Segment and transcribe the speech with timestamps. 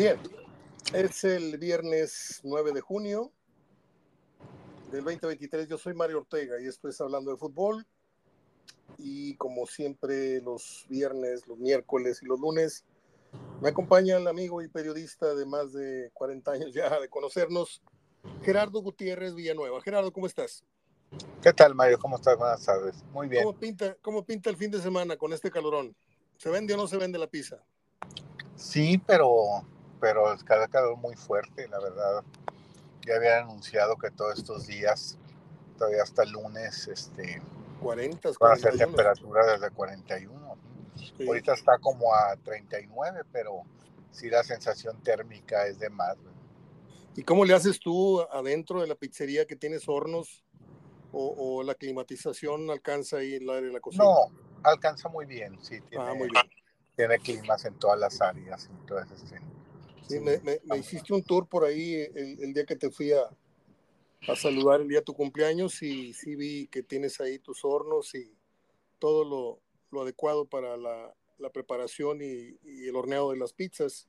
[0.00, 0.18] Bien,
[0.94, 3.30] es el viernes 9 de junio
[4.90, 5.68] del 2023.
[5.68, 7.86] Yo soy Mario Ortega y esto es Hablando de Fútbol.
[8.96, 12.86] Y como siempre, los viernes, los miércoles y los lunes,
[13.60, 17.82] me acompaña el amigo y periodista de más de 40 años ya de conocernos,
[18.42, 19.82] Gerardo Gutiérrez Villanueva.
[19.82, 20.64] Gerardo, ¿cómo estás?
[21.42, 21.98] ¿Qué tal, Mario?
[21.98, 22.38] ¿Cómo estás?
[22.38, 23.04] Buenas tardes.
[23.12, 23.44] Muy bien.
[23.44, 25.94] ¿Cómo pinta, cómo pinta el fin de semana con este calorón?
[26.38, 27.62] ¿Se vende o no se vende la pizza?
[28.56, 29.62] Sí, pero,
[30.00, 32.24] pero cada calor muy fuerte, la verdad.
[33.06, 35.18] Ya habían anunciado que todos estos días,
[35.78, 37.40] todavía hasta el lunes, este,
[37.80, 40.56] 40, van a ser temperaturas desde 41.
[40.96, 41.26] Sí.
[41.26, 43.62] Ahorita está como a 39, pero
[44.10, 46.16] sí la sensación térmica es de más.
[47.16, 50.44] ¿Y cómo le haces tú adentro de la pizzería que tienes hornos
[51.12, 54.04] o, o la climatización alcanza ahí el aire de la cocina?
[54.04, 54.16] No,
[54.62, 55.80] alcanza muy bien, sí.
[55.82, 56.44] Tiene, ah, muy bien.
[56.96, 58.68] tiene climas en todas las áreas.
[58.70, 59.40] Entonces, este,
[60.10, 63.12] sí, me, me, me, hiciste un tour por ahí el, el día que te fui
[63.12, 63.22] a,
[64.28, 68.14] a, saludar el día de tu cumpleaños y sí vi que tienes ahí tus hornos
[68.14, 68.34] y
[68.98, 74.08] todo lo, lo adecuado para la, la preparación y, y, el horneado de las pizzas.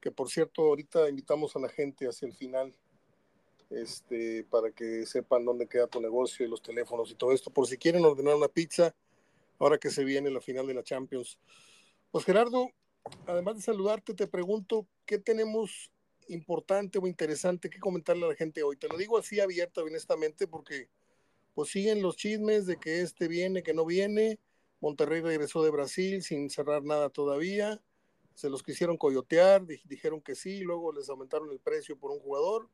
[0.00, 2.74] Que por cierto, ahorita invitamos a la gente hacia el final
[3.70, 7.66] este, para que sepan dónde queda tu negocio y los teléfonos y todo esto, por
[7.66, 8.94] si quieren ordenar una pizza
[9.58, 11.38] ahora que se viene la final de la Champions.
[12.10, 12.70] Pues Gerardo,
[13.26, 15.90] además de saludarte, te pregunto, ¿qué tenemos
[16.28, 18.76] importante o interesante que comentarle a la gente hoy?
[18.76, 20.88] Te lo digo así abierta, honestamente, porque
[21.54, 24.38] pues siguen los chismes de que este viene, que no viene.
[24.80, 27.80] Monterrey regresó de Brasil sin cerrar nada todavía.
[28.34, 32.68] Se los quisieron coyotear, dijeron que sí, luego les aumentaron el precio por un jugador.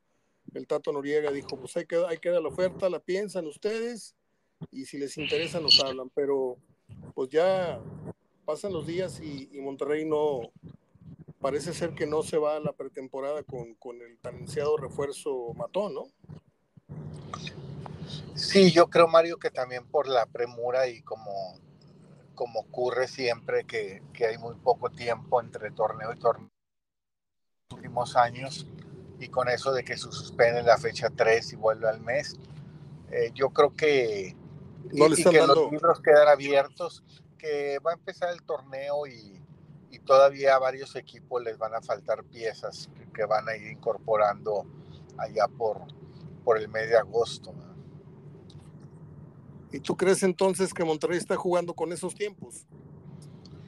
[0.53, 4.15] El Tato Noriega dijo, pues hay que, hay que dar la oferta, la piensan ustedes
[4.71, 6.57] y si les interesa nos hablan, pero
[7.13, 7.81] pues ya
[8.45, 10.51] pasan los días y, y, Monterrey no,
[11.41, 15.53] parece ser que no se va a la pretemporada con, con el tan ansiado refuerzo
[15.55, 16.03] Matón, ¿no?
[18.35, 21.59] Sí, yo creo, Mario, que también por la premura y como,
[22.35, 27.77] como ocurre siempre que, que hay muy poco tiempo entre torneo y torneo en los
[27.77, 28.67] últimos años
[29.19, 32.37] y con eso de que se suspende la fecha 3 y vuelve al mes,
[33.11, 34.35] eh, yo creo que,
[34.91, 37.03] no y, y que los libros quedan abiertos
[37.37, 39.41] que va a empezar el torneo y,
[39.91, 43.71] y, todavía a varios equipos les van a faltar piezas que, que, van a ir
[43.71, 44.65] incorporando
[45.17, 45.81] allá por,
[46.43, 47.53] por el mes de agosto.
[49.71, 52.65] ¿Y tú crees entonces que Monterrey está jugando con esos tiempos?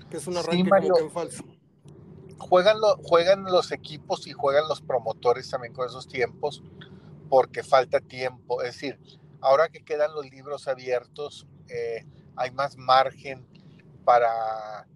[0.10, 1.44] Que es un arranque sí, Mario, como que en falso.
[2.38, 6.64] Juegan, lo, juegan los equipos y juegan los promotores también con esos tiempos
[7.30, 8.62] porque falta tiempo.
[8.62, 9.00] Es decir,
[9.42, 12.06] ahora que quedan los libros abiertos, eh,
[12.36, 13.46] hay más margen
[14.08, 14.88] para,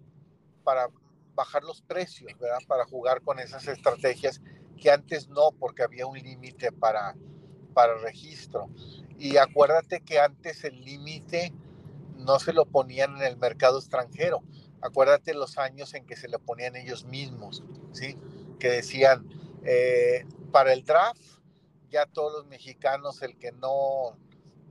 [0.64, 0.88] para
[1.34, 2.60] bajar los precios, ¿verdad?
[2.66, 4.40] Para jugar con esas estrategias
[4.80, 7.14] que antes no, porque había un límite para,
[7.74, 8.70] para registro.
[9.18, 11.52] Y acuérdate que antes el límite
[12.16, 14.42] no se lo ponían en el mercado extranjero.
[14.80, 17.62] Acuérdate los años en que se lo ponían ellos mismos,
[17.92, 18.18] ¿sí?
[18.58, 19.28] Que decían,
[19.62, 21.20] eh, para el draft,
[21.90, 24.16] ya todos los mexicanos, el que no,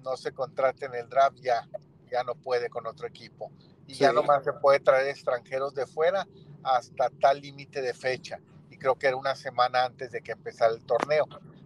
[0.01, 1.69] no se contrate en el draft, ya,
[2.09, 3.51] ya no puede con otro equipo
[3.91, 3.99] y sí.
[3.99, 6.25] ya nomás se puede traer extranjeros de fuera
[6.63, 8.39] hasta tal límite de fecha.
[8.69, 11.25] Y creo que era una semana antes de que empezara el torneo.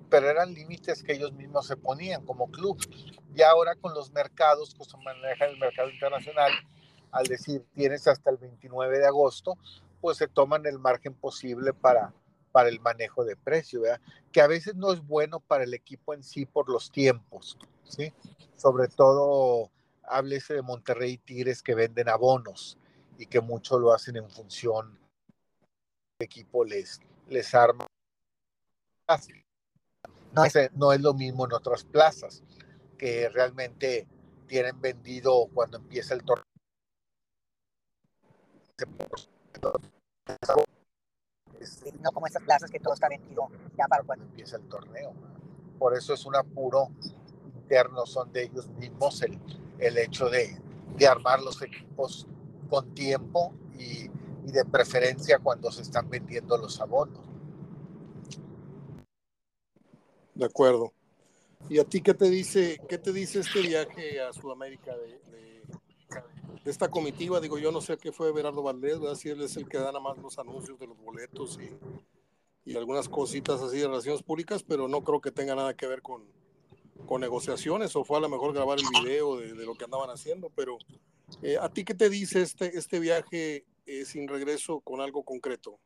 [0.09, 2.79] Pero eran límites que ellos mismos se ponían como club.
[3.35, 6.51] Y ahora con los mercados, que se maneja el mercado internacional,
[7.11, 9.55] al decir tienes hasta el 29 de agosto,
[10.01, 12.11] pues se toman el margen posible para,
[12.51, 14.01] para el manejo de precio, ¿verdad?
[14.31, 18.11] Que a veces no es bueno para el equipo en sí por los tiempos, ¿sí?
[18.55, 19.69] Sobre todo
[20.07, 22.77] háblese de Monterrey Tigres que venden abonos
[23.17, 24.99] y que mucho lo hacen en función
[26.19, 27.85] el equipo les, les arma.
[30.33, 32.43] No es, no es lo mismo en otras plazas
[32.97, 34.07] que realmente
[34.47, 36.45] tienen vendido cuando empieza el torneo.
[42.01, 43.47] No como estas plazas que todo está vendido
[43.77, 45.13] ya para cuando empieza el torneo.
[45.77, 46.89] Por eso es un apuro
[47.55, 49.39] interno, son de ellos mismos el,
[49.79, 50.57] el hecho de,
[50.97, 52.27] de, armar los equipos
[52.69, 54.09] con tiempo y,
[54.51, 57.25] de preferencia cuando se están vendiendo los abonos.
[60.35, 60.93] De acuerdo.
[61.67, 65.63] ¿Y a ti qué te dice, qué te dice este viaje a Sudamérica de
[66.65, 67.39] esta comitiva?
[67.39, 69.15] Digo, yo no sé qué fue Berardo Valdés, ¿verdad?
[69.15, 72.75] si él es el que da nada más los anuncios de los boletos y, y
[72.75, 76.23] algunas cositas así de relaciones públicas, pero no creo que tenga nada que ver con,
[77.05, 80.09] con negociaciones o fue a lo mejor grabar el video de, de lo que andaban
[80.09, 80.77] haciendo, pero
[81.41, 85.77] eh, ¿a ti qué te dice este, este viaje eh, sin regreso con algo concreto?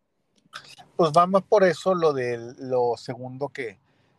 [0.95, 3.77] Pues vamos por eso lo de lo segundo que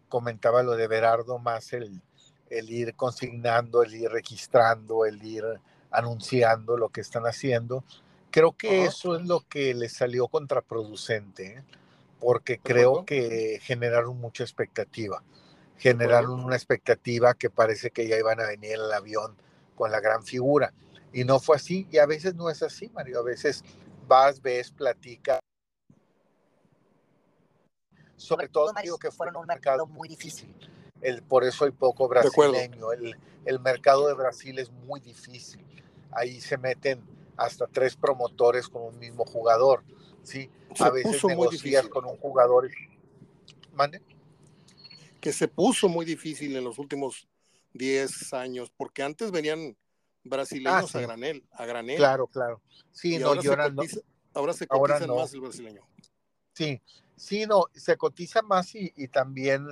[0.08, 2.00] comentaba, lo de Berardo, más el,
[2.48, 5.44] el ir consignando, el ir registrando, el ir
[5.90, 7.84] anunciando lo que están haciendo.
[8.30, 11.64] Creo que eso es lo que les salió contraproducente, ¿eh?
[12.20, 15.22] porque creo que generaron mucha expectativa.
[15.80, 19.36] Generaron una expectativa que parece que ya iban a venir el avión
[19.74, 20.72] con la gran figura.
[21.12, 23.20] Y no fue así, y a veces no es así, Mario.
[23.20, 23.64] A veces
[24.06, 25.40] vas, ves, platica.
[28.16, 30.54] Sobre, todo, digo que fueron un mercado muy difícil.
[31.00, 32.92] El, por eso hay poco brasileño.
[32.92, 33.16] El,
[33.46, 35.64] el mercado de Brasil es muy difícil.
[36.12, 37.02] Ahí se meten
[37.36, 39.82] hasta tres promotores con un mismo jugador.
[40.22, 40.50] ¿sí?
[40.78, 42.70] a veces negocias con un jugador.
[43.72, 44.02] ¿Mande?
[45.20, 47.28] Que se puso muy difícil en los últimos
[47.74, 49.76] 10 años, porque antes venían
[50.24, 51.96] brasileños ah, a granel, a granel.
[51.96, 52.60] Claro, claro.
[52.92, 54.00] Sí, no, ahora, se cotiza,
[54.34, 55.82] ahora se cotiza más el brasileño.
[56.54, 56.80] Sí,
[57.16, 59.66] sí, no, se cotiza más y, y, también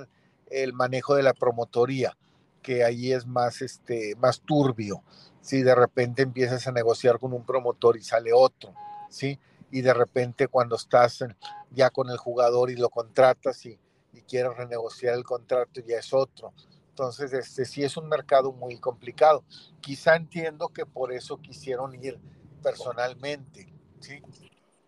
[0.49, 2.17] el manejo de la promotoría,
[2.61, 5.03] que ahí es más, este, más turbio
[5.41, 8.73] si de repente empiezas a negociar con un promotor y sale otro,
[9.09, 9.39] ¿sí?
[9.71, 11.23] Y de repente cuando estás
[11.71, 13.79] ya con el jugador y lo contratas y,
[14.13, 16.53] y quieres renegociar el contrato ya es otro.
[16.89, 19.43] Entonces, este sí es un mercado muy complicado.
[19.79, 22.19] Quizá entiendo que por eso quisieron ir
[22.61, 24.21] personalmente, ¿sí?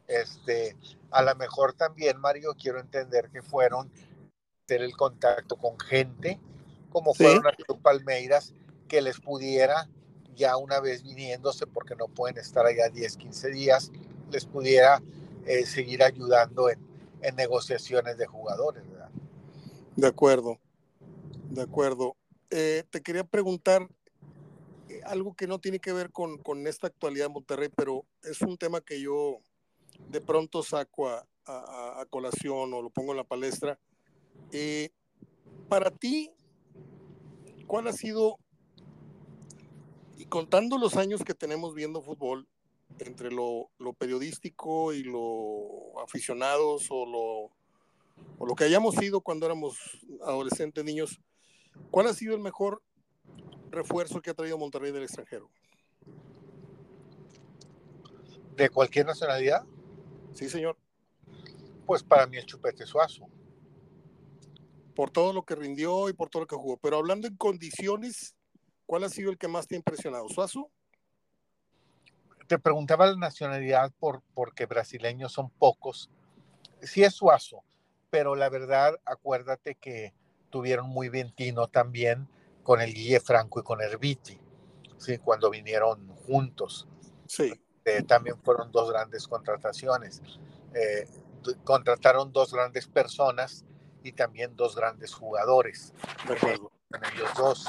[0.08, 0.76] Este,
[1.10, 3.90] a lo mejor también, Mario, quiero entender que fueron
[4.66, 6.38] hacer el contacto con gente,
[6.90, 8.54] como fueron a Palmeiras,
[8.90, 9.88] que les pudiera
[10.36, 13.92] ya una vez viniéndose, porque no pueden estar allá 10, 15 días,
[14.30, 15.02] les pudiera
[15.46, 16.80] eh, seguir ayudando en,
[17.22, 18.84] en, negociaciones de jugadores.
[20.02, 20.58] De acuerdo,
[21.52, 22.16] de acuerdo.
[22.50, 23.88] Eh, te quería preguntar
[24.90, 28.42] eh, algo que no tiene que ver con, con, esta actualidad de Monterrey, pero es
[28.42, 29.42] un tema que yo
[30.10, 33.78] de pronto saco a, a, colación o lo pongo en la palestra.
[35.70, 36.32] para ti,
[37.68, 38.40] ¿cuál ha sido
[40.18, 42.48] y contando los años que tenemos viendo fútbol,
[42.98, 47.61] entre lo, lo periodístico y lo aficionados o lo,
[48.38, 49.78] o lo que hayamos sido cuando éramos
[50.26, 51.20] adolescentes, niños,
[51.90, 52.82] ¿cuál ha sido el mejor
[53.70, 55.50] refuerzo que ha traído Monterrey del extranjero?
[58.56, 59.64] ¿De cualquier nacionalidad?
[60.34, 60.78] Sí, señor.
[61.86, 63.28] Pues para mí el Chupete Suazo.
[64.96, 66.78] Por todo lo que rindió y por todo lo que jugó.
[66.78, 68.36] Pero hablando en condiciones
[68.92, 70.28] ¿Cuál ha sido el que más te ha impresionado?
[70.28, 70.70] ¿Suazo?
[72.46, 76.10] Te preguntaba la nacionalidad por, porque brasileños son pocos.
[76.82, 77.64] Sí es Suazo,
[78.12, 80.14] pero la verdad, acuérdate que
[80.52, 82.28] tuvieron muy bien tino también
[82.62, 84.38] con el Guille Franco y con Herbiti,
[84.98, 85.18] ¿sí?
[85.18, 86.88] cuando vinieron juntos.
[87.26, 87.54] Sí.
[87.86, 90.22] Eh, también fueron dos grandes contrataciones.
[90.76, 91.08] Eh,
[91.64, 93.66] contrataron dos grandes personas
[94.04, 95.94] y también dos grandes jugadores.
[96.28, 96.72] De acuerdo.
[97.14, 97.66] ellos dos.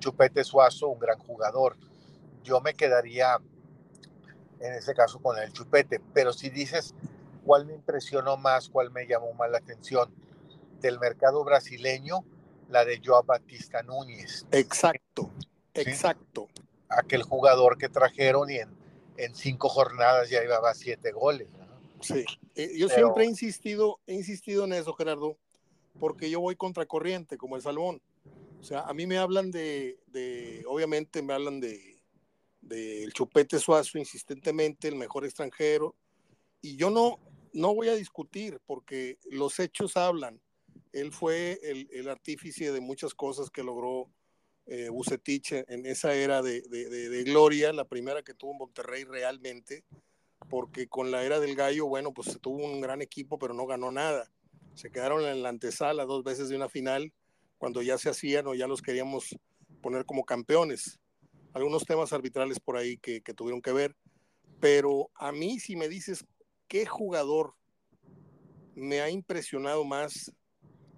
[0.00, 1.76] Chupete Suazo, un gran jugador.
[2.42, 3.38] Yo me quedaría
[4.58, 6.94] en ese caso con el Chupete, pero si dices
[7.44, 10.12] cuál me impresionó más, cuál me llamó más la atención
[10.80, 12.24] del mercado brasileño,
[12.68, 14.46] la de Joao Batista Núñez.
[14.50, 15.30] Exacto,
[15.74, 16.48] exacto.
[16.88, 18.70] Aquel jugador que trajeron y en,
[19.16, 21.48] en cinco jornadas ya llevaba siete goles.
[22.00, 25.36] Sí, eh, yo siempre he insistido, he insistido en eso, Gerardo,
[25.98, 28.00] porque yo voy contracorriente, como el Salmón.
[28.58, 32.00] O sea, a mí me hablan de, de obviamente me hablan de
[32.60, 35.94] del Chupete Suazo insistentemente, el mejor extranjero,
[36.60, 37.18] y yo no,
[37.52, 40.40] no voy a discutir porque los hechos hablan.
[40.92, 44.10] Él fue el, el artífice de muchas cosas que logró
[44.66, 44.88] eh,
[45.68, 49.84] en esa era de, de, de, gloria, la primera que tuvo Monterrey realmente,
[50.48, 53.66] porque con la era del gallo, bueno, pues se tuvo un gran equipo, pero no
[53.66, 54.30] ganó nada.
[54.74, 57.12] Se quedaron en la antesala dos veces de una final
[57.58, 59.36] cuando ya se hacían o ya los queríamos
[59.82, 61.00] poner como campeones.
[61.52, 63.96] Algunos temas arbitrales por ahí que tuvieron que ver,
[64.60, 66.24] pero a mí si me dices
[66.70, 67.56] qué jugador
[68.76, 70.32] me ha impresionado más,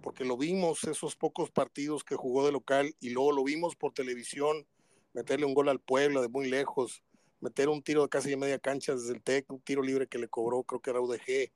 [0.03, 3.91] porque lo vimos esos pocos partidos que jugó de local y luego lo vimos por
[3.91, 4.67] televisión,
[5.13, 7.03] meterle un gol al pueblo de muy lejos,
[7.39, 10.19] meter un tiro de casi de media cancha desde el TEC, un tiro libre que
[10.19, 11.51] le cobró, creo que era UDG.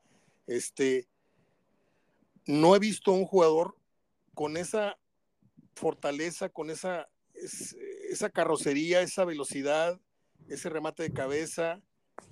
[0.47, 1.07] Este,
[2.47, 3.77] no he visto un jugador
[4.33, 4.97] con esa
[5.75, 7.07] fortaleza, con esa,
[8.09, 10.01] esa carrocería, esa velocidad,
[10.49, 11.83] ese remate de cabeza,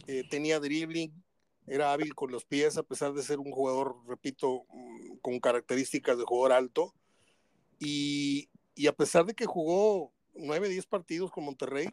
[0.08, 1.25] eh, tenía dribbling,
[1.68, 6.18] era hábil con los pies, a pesar de ser un jugador, repito, mm, con características
[6.18, 6.94] de jugador alto.
[7.80, 11.90] Y, y a pesar de que jugó 9, 10 partidos con Monterrey,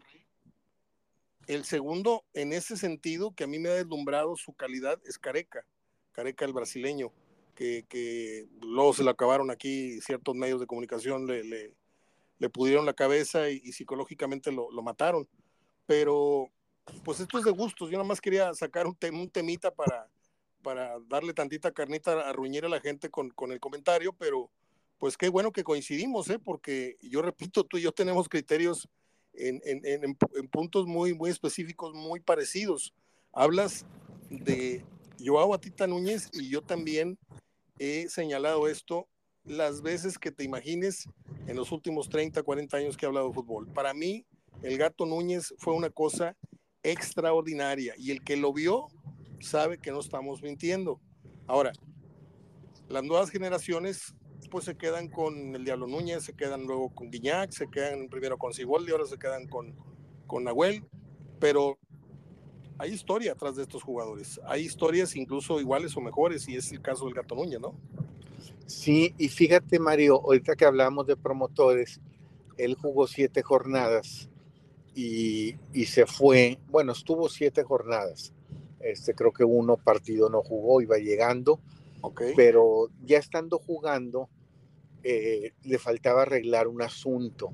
[1.47, 5.65] el segundo, en ese sentido, que a mí me ha deslumbrado su calidad, es Careca.
[6.13, 7.13] Careca el brasileño,
[7.55, 11.75] que, que luego se lo acabaron aquí ciertos medios de comunicación, le, le,
[12.39, 15.29] le pudieron la cabeza y, psicológicamente lo, lo, mataron.
[15.87, 16.49] Pero
[17.05, 20.09] pues esto es de gustos, yo nada más quería sacar un, tem, un temita para,
[20.63, 24.51] para darle tantita carnita a ruñir a la gente con, con el comentario, pero
[24.99, 26.39] pues qué bueno que coincidimos, ¿eh?
[26.39, 28.89] porque yo repito, tú y yo tenemos criterios
[29.35, 32.95] en, en, en, en, puntos muy, muy específicos, muy parecidos.
[33.33, 33.85] Hablas
[34.31, 34.85] de
[35.19, 37.19] Joao Atita Núñez y yo también
[37.79, 39.09] he señalado esto
[39.45, 41.09] las veces que te imagines
[41.47, 43.67] en los últimos 30, 40 años que he hablado de fútbol.
[43.73, 44.25] Para mí,
[44.63, 46.37] el gato Núñez fue una cosa
[46.83, 48.89] extraordinaria y el que lo vio
[49.41, 51.01] sabe que no estamos mintiendo.
[51.47, 51.73] Ahora,
[52.89, 54.15] las nuevas generaciones
[54.51, 58.37] pues se quedan con el Diablo Núñez, se quedan luego con Guiñac, se quedan primero
[58.37, 59.75] con Sigoldi, ahora se quedan con,
[60.27, 60.85] con Nahuel,
[61.41, 61.79] pero
[62.79, 66.83] hay historia atrás de estos jugadores, hay historias incluso iguales o mejores, y es el
[66.83, 67.75] caso del Gato Núñez, ¿no?
[68.67, 72.01] Sí, y fíjate Mario, ahorita que hablamos de promotores,
[72.59, 74.29] él jugó siete jornadas
[74.95, 78.33] y, y se fue, bueno, estuvo siete jornadas,
[78.81, 81.61] este, creo que uno partido no jugó, iba llegando,
[82.01, 82.33] okay.
[82.37, 84.29] pero ya estando jugando,
[85.03, 87.53] eh, le faltaba arreglar un asunto,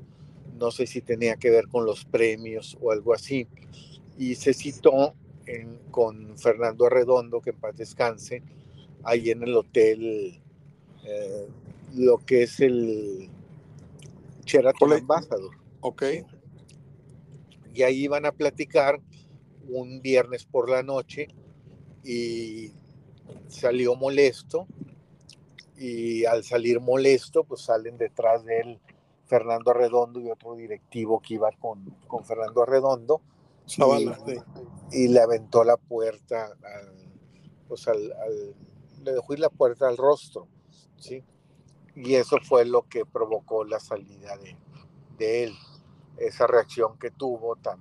[0.58, 3.46] no sé si tenía que ver con los premios o algo así,
[4.18, 5.14] y se citó
[5.46, 8.42] en, con Fernando Arredondo, que en paz descanse,
[9.04, 10.40] ahí en el hotel,
[11.04, 11.48] eh,
[11.94, 13.28] lo que es el
[14.44, 15.56] Sheraton Ambassador.
[15.80, 16.02] Ok.
[17.74, 19.00] Y ahí iban a platicar
[19.68, 21.28] un viernes por la noche
[22.04, 22.72] y
[23.48, 24.66] salió molesto
[25.76, 28.80] y al salir molesto pues salen detrás de él
[29.26, 33.20] Fernando Arredondo y otro directivo que iba con, con Fernando Arredondo
[33.66, 34.08] y,
[34.92, 37.12] y, le aventó la puerta al,
[37.68, 38.54] pues al, al,
[39.04, 40.48] le dejó ir la puerta al rostro
[40.96, 41.22] ¿sí?
[41.94, 44.56] y eso fue lo que provocó la salida de,
[45.18, 45.54] de él
[46.18, 47.80] esa reacción que tuvo tan,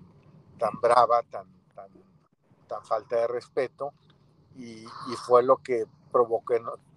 [0.58, 1.90] tan brava tan, tan,
[2.68, 3.94] tan falta de respeto
[4.56, 6.56] y, y fue lo que provocó,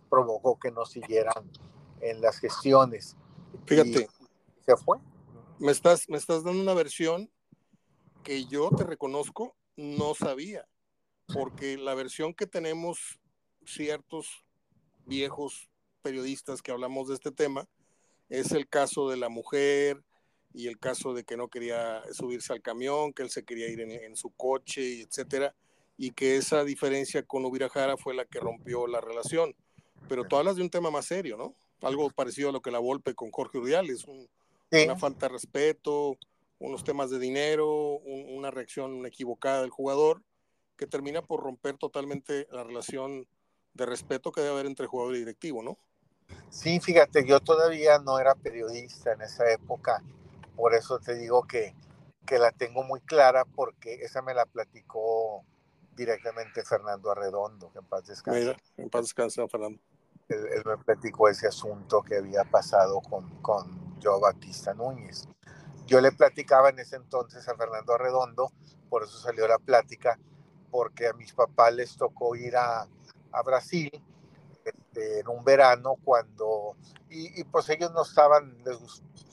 [0.09, 1.51] provocó que no siguieran
[2.01, 3.17] en las gestiones.
[3.67, 4.09] Fíjate.
[4.59, 4.99] Y se fue.
[5.59, 7.31] Me estás, me estás dando una versión
[8.23, 10.67] que yo te reconozco, no sabía,
[11.33, 13.19] porque la versión que tenemos
[13.65, 14.45] ciertos
[15.07, 15.71] viejos
[16.03, 17.69] periodistas que hablamos de este tema
[18.29, 20.03] es el caso de la mujer
[20.53, 23.81] y el caso de que no quería subirse al camión, que él se quería ir
[23.81, 25.55] en, en su coche, etcétera,
[25.97, 29.55] y que esa diferencia con Ubirajara fue la que rompió la relación.
[30.09, 31.55] Pero tú hablas de un tema más serio, ¿no?
[31.83, 34.29] Algo parecido a lo que la Volpe con Jorge un,
[34.71, 34.85] sí.
[34.85, 36.17] una falta de respeto,
[36.59, 40.23] unos temas de dinero, un, una reacción equivocada del jugador,
[40.77, 43.27] que termina por romper totalmente la relación
[43.75, 45.79] de respeto que debe haber entre jugador y directivo, ¿no?
[46.49, 50.03] Sí, fíjate, yo todavía no era periodista en esa época,
[50.61, 51.75] por eso te digo que,
[52.27, 55.43] que la tengo muy clara, porque esa me la platicó
[55.97, 58.41] directamente Fernando Arredondo, que en paz descanse.
[58.41, 59.81] Mira, en paz descanse, Fernando.
[60.29, 65.27] Él, él, me platicó ese asunto que había pasado con, con Joe Batista Núñez.
[65.87, 68.53] Yo le platicaba en ese entonces a Fernando Arredondo,
[68.91, 70.19] por eso salió la plática,
[70.71, 72.87] porque a mis papás les tocó ir a,
[73.33, 73.91] a Brasil
[74.63, 76.77] este, en un verano cuando,
[77.09, 78.79] y, y, pues ellos no estaban, les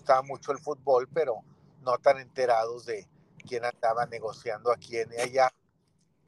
[0.08, 1.44] gustaba mucho el fútbol, pero
[1.82, 3.06] no tan enterados de
[3.46, 5.52] quién andaba negociando a quién y allá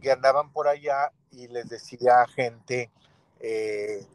[0.01, 2.91] que andaban por allá y les decía a gente
[3.39, 4.05] eh,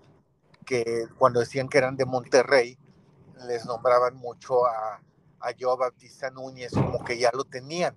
[0.67, 2.77] que cuando decían que eran de Monterrey,
[3.47, 5.01] les nombraban mucho a,
[5.41, 7.97] a Joe Bautista Núñez como que ya lo tenían.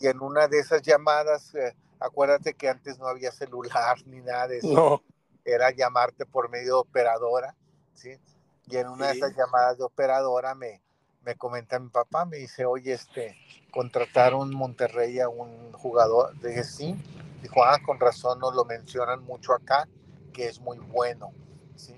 [0.00, 4.48] Y en una de esas llamadas, eh, acuérdate que antes no había celular ni nada
[4.48, 4.72] de eso.
[4.72, 5.02] No.
[5.44, 7.54] Era llamarte por medio de operadora,
[7.94, 8.18] ¿sí?
[8.66, 9.12] Y en una sí.
[9.12, 10.80] de esas llamadas de operadora me,
[11.24, 13.36] me comenta mi papá, me dice, oye, este,
[13.70, 16.96] contrataron Monterrey a un jugador, dije, sí,
[17.42, 19.88] dijo, ah, con razón nos lo mencionan mucho acá,
[20.32, 21.32] que es muy bueno,
[21.76, 21.94] sí,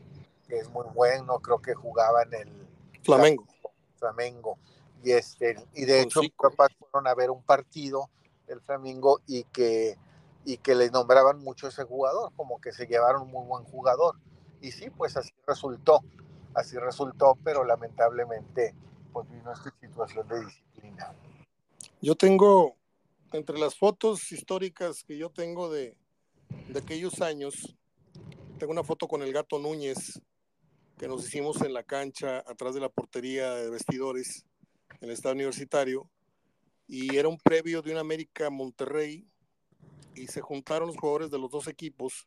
[0.49, 2.69] que es muy bueno, creo que jugaba en el
[3.05, 3.47] Flamengo.
[3.99, 4.59] Flamengo.
[5.03, 8.11] Y, este, y de hecho, mis papás fueron a ver un partido
[8.47, 9.97] del Flamengo y que,
[10.45, 14.17] y que les nombraban mucho ese jugador, como que se llevaron un muy buen jugador.
[14.61, 16.03] Y sí, pues así resultó,
[16.57, 18.75] así resultó, pero lamentablemente
[19.13, 21.15] pues vino esta situación de disciplina.
[22.01, 22.77] Yo tengo,
[23.33, 25.97] entre las fotos históricas que yo tengo de,
[26.69, 27.77] de aquellos años,
[28.59, 30.21] tengo una foto con el gato Núñez
[30.99, 34.47] que nos hicimos en la cancha atrás de la portería de vestidores
[35.01, 36.09] en el estado universitario
[36.89, 39.29] y era un previo de un América Monterrey
[40.15, 42.27] y se juntaron los jugadores de los dos equipos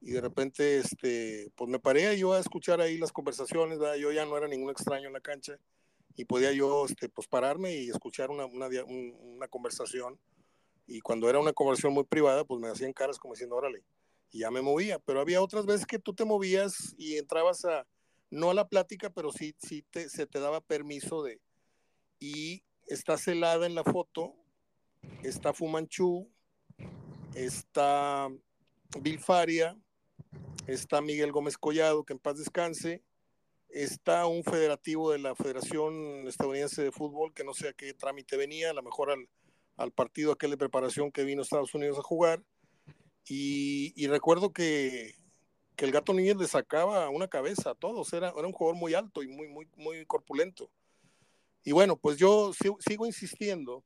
[0.00, 4.24] y de repente, este, pues me paré yo a escuchar ahí las conversaciones, yo ya
[4.24, 5.58] no era ningún extraño en la cancha
[6.14, 10.18] y podía yo, este, pues pararme y escuchar una, una, una conversación
[10.86, 13.82] y cuando era una conversación muy privada, pues me hacían caras como diciendo, órale,
[14.30, 17.86] y ya me movía, pero había otras veces que tú te movías y entrabas a,
[18.30, 21.40] no a la plática, pero sí, sí te, se te daba permiso de,
[22.20, 24.34] y está celada en la foto,
[25.22, 26.28] está Fumanchu,
[27.34, 28.28] está
[29.00, 29.76] Bill Faria,
[30.66, 33.02] está Miguel Gómez Collado, que en paz descanse,
[33.68, 38.36] está un federativo de la Federación Estadounidense de Fútbol, que no sé a qué trámite
[38.36, 39.28] venía, a lo mejor al,
[39.76, 42.42] al partido aquel de preparación que vino a Estados Unidos a jugar,
[43.28, 45.16] y, recuerdo que,
[45.74, 48.94] que, el gato Núñez le sacaba una cabeza a todos, era, era un jugador muy
[48.94, 50.70] alto y muy, muy, muy corpulento.
[51.64, 53.82] Y bueno, pues yo sigo, insistiendo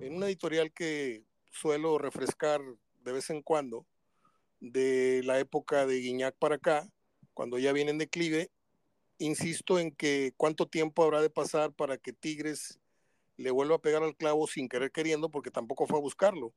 [0.00, 2.62] en una editorial que suelo refrescar
[3.02, 3.86] de vez en cuando,
[4.60, 6.88] de la época de Guiñac para acá,
[7.34, 8.50] cuando ya viene en declive,
[9.18, 12.78] insisto en que cuánto tiempo habrá de pasar para que Tigres
[13.36, 16.54] le vuelva a pegar al clavo sin querer queriendo, porque tampoco fue a buscarlo.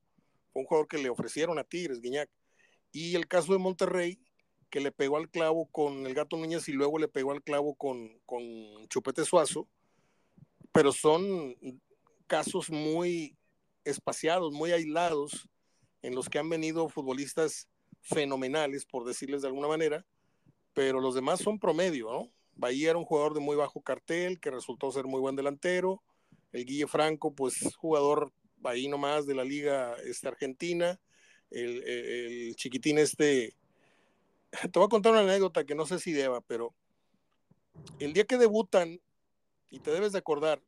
[0.52, 2.30] Fue un jugador que le ofrecieron a Tigres, Guiñac.
[2.92, 4.18] Y el caso de Monterrey,
[4.70, 7.74] que le pegó al clavo con el Gato Núñez y luego le pegó al clavo
[7.74, 8.42] con, con
[8.88, 9.68] Chupete Suazo,
[10.72, 11.56] pero son
[12.26, 13.36] casos muy
[13.84, 15.48] espaciados, muy aislados,
[16.02, 17.68] en los que han venido futbolistas
[18.00, 20.04] fenomenales, por decirles de alguna manera,
[20.74, 22.30] pero los demás son promedio, ¿no?
[22.56, 26.02] Bahía era un jugador de muy bajo cartel, que resultó ser muy buen delantero,
[26.52, 28.32] el Guille Franco, pues jugador
[28.64, 31.00] ahí nomás de la liga este, argentina,
[31.50, 33.54] el, el, chiquitín este,
[34.50, 36.74] te voy a contar una anécdota que no sé si deba, pero
[37.98, 39.00] el día que debutan
[39.70, 40.60] y te debes de acordar,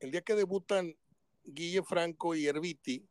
[0.00, 0.96] el día que debutan
[1.44, 3.04] Guille Franco y Herbiti,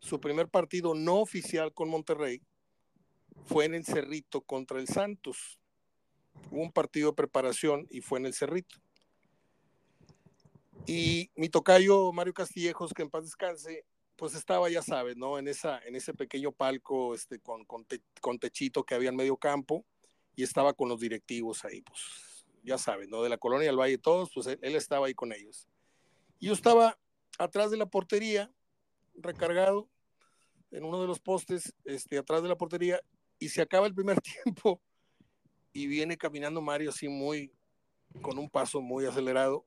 [0.00, 2.42] su primer partido no oficial con Monterrey
[3.46, 5.58] fue en el Cerrito contra el Santos.
[6.50, 8.76] Hubo un partido de preparación y fue en el Cerrito.
[10.86, 13.84] Y mi tocayo Mario Castillejos, que en paz descanse,
[14.16, 15.38] pues estaba, ya sabes, ¿no?
[15.38, 17.86] En, esa, en ese pequeño palco este, con, con,
[18.20, 19.84] con techito que había en medio campo
[20.36, 23.22] y estaba con los directivos ahí, pues ya saben, ¿no?
[23.22, 25.68] De la colonia del Valle, todos, pues él, estaba ahí con ellos.
[26.38, 26.98] Y yo estaba
[27.38, 28.52] atrás de la portería,
[29.14, 29.88] recargado
[30.70, 33.00] en uno de los postes, este, atrás de la portería,
[33.38, 34.80] y se acaba el primer tiempo
[35.72, 37.52] y viene caminando Mario así muy,
[38.22, 39.66] con un paso muy acelerado,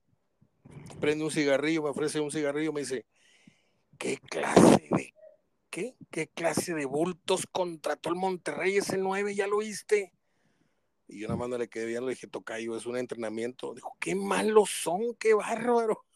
[1.00, 3.06] prende un cigarrillo, me ofrece un cigarrillo, me dice,
[3.98, 5.14] ¿qué clase de,
[5.70, 10.14] qué, qué clase de bultos contrató el Monterrey ese 9, ya lo viste?
[11.08, 13.74] Y yo nada más le quedé bien, le dije, Tocayo, es un entrenamiento.
[13.74, 16.04] Dijo, qué malos son, qué bárbaro.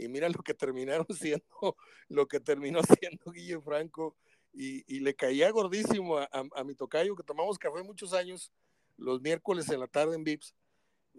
[0.00, 1.76] Y mira lo que terminaron siendo,
[2.08, 4.16] lo que terminó siendo Guille Franco.
[4.60, 8.50] Y, le caía gordísimo a, mi Tocayo, que tomamos café muchos años,
[8.96, 10.52] los miércoles en la tarde en Vips.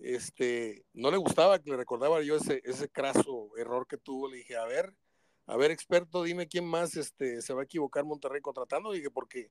[0.01, 4.27] Este, no le gustaba que le recordaba yo ese, ese craso error que tuvo.
[4.27, 4.93] Le dije, a ver,
[5.45, 8.91] a ver, experto, dime quién más este, se va a equivocar Monterrey contratando.
[8.91, 9.49] dije, porque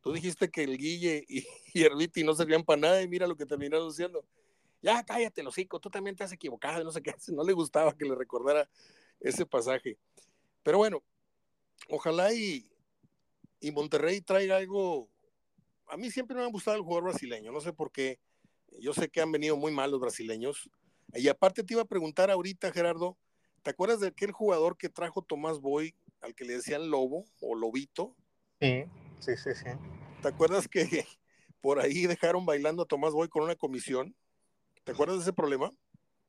[0.00, 3.36] Tú dijiste que el Guille y, y Herbiti no servían para nada y mira lo
[3.36, 4.24] que terminaron siendo.
[4.80, 7.14] Ya cállate, los hocico, tú también te has equivocado, no sé qué.
[7.28, 8.68] No le gustaba que le recordara
[9.20, 9.98] ese pasaje.
[10.62, 11.02] Pero bueno,
[11.88, 12.70] ojalá y,
[13.60, 15.08] y Monterrey traiga algo.
[15.88, 18.18] A mí siempre me ha gustado el jugador brasileño, no sé por qué.
[18.80, 20.70] Yo sé que han venido muy mal los brasileños.
[21.14, 23.16] Y aparte te iba a preguntar ahorita, Gerardo,
[23.62, 27.54] ¿te acuerdas de aquel jugador que trajo Tomás Boy, al que le decían Lobo o
[27.54, 28.14] Lobito?
[28.60, 28.84] Sí.
[29.20, 29.66] Sí, sí, sí.
[30.22, 31.06] ¿Te acuerdas que
[31.60, 34.14] por ahí dejaron bailando a Tomás Boy con una comisión?
[34.84, 35.72] ¿Te acuerdas de ese problema?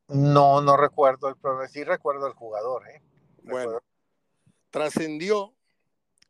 [0.07, 1.67] No, no recuerdo el problema.
[1.67, 3.01] Sí recuerdo al jugador, ¿eh?
[3.43, 3.79] Bueno,
[4.69, 5.53] trascendió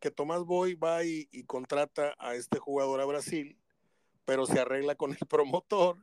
[0.00, 3.58] que Tomás Boy va y, contrata a este jugador a Brasil,
[4.24, 5.98] pero se arregla con el promotor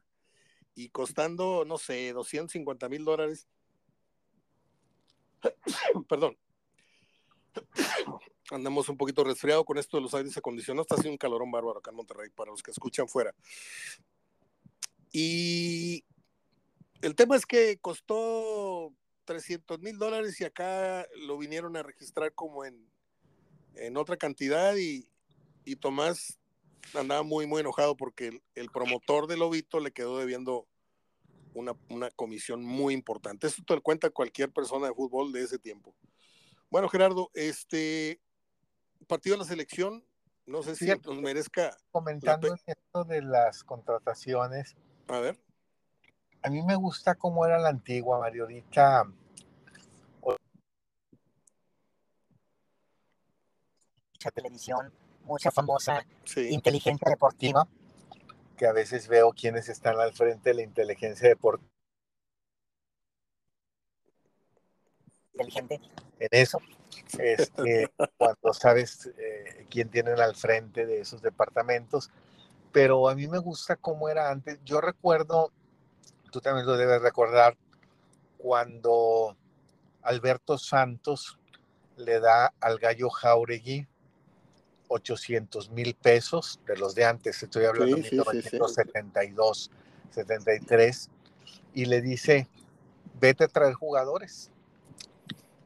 [0.76, 3.48] y costando, no sé, 250 mil dólares.
[6.10, 6.38] Perdón
[8.52, 10.86] andamos un poquito resfriado con esto de los aires acondicionados.
[10.86, 13.34] Está haciendo un calorón bárbaro acá en Monterrey, para los que escuchan fuera.
[15.12, 16.04] Y
[17.02, 18.94] el tema es que costó
[19.26, 22.90] 300 mil dólares y acá lo vinieron a registrar como en,
[23.80, 25.08] en otra cantidad y,
[25.66, 26.40] y, Tomás
[26.94, 30.68] andaba muy, muy enojado porque el, el promotor del Lobito le quedó debiendo
[31.54, 33.48] una, una, comisión muy importante.
[33.48, 35.96] Eso te lo cuenta cualquier persona de fútbol de ese tiempo.
[36.70, 38.22] Bueno, Gerardo, este,
[39.08, 40.04] partido de la selección,
[40.46, 41.76] no sé si nos merezca.
[41.92, 44.76] Comentando esto de las contrataciones.
[45.08, 45.38] A ver.
[46.42, 48.44] A mí me gusta cómo era la antigua, Mario.
[48.44, 49.12] Ahorita.
[54.32, 54.92] Televisión
[55.24, 57.68] mucha famosa Sí, inteligencia deportiva.
[58.58, 61.70] que a veces veo quienes están al frente de la inteligencia deportiva
[65.34, 65.80] Inteligente.
[66.20, 66.60] en eso,
[67.20, 72.10] este, cuando sabes eh, quién tienen al frente de esos departamentos.
[72.72, 74.60] Pero a mí me gusta cómo era antes.
[74.64, 75.52] Yo recuerdo,
[76.32, 77.56] tú también lo debes recordar,
[78.40, 79.38] cuando
[80.02, 81.38] Alberto Santos
[81.98, 83.88] le da al gallo Jauregui
[84.88, 88.56] 800 mil pesos de los de antes, estoy hablando de Sí, sí, sí, sí.
[88.56, 89.72] 1972,
[90.12, 91.10] 73,
[91.74, 92.48] y le dice,
[93.20, 94.52] vete a traer jugadores.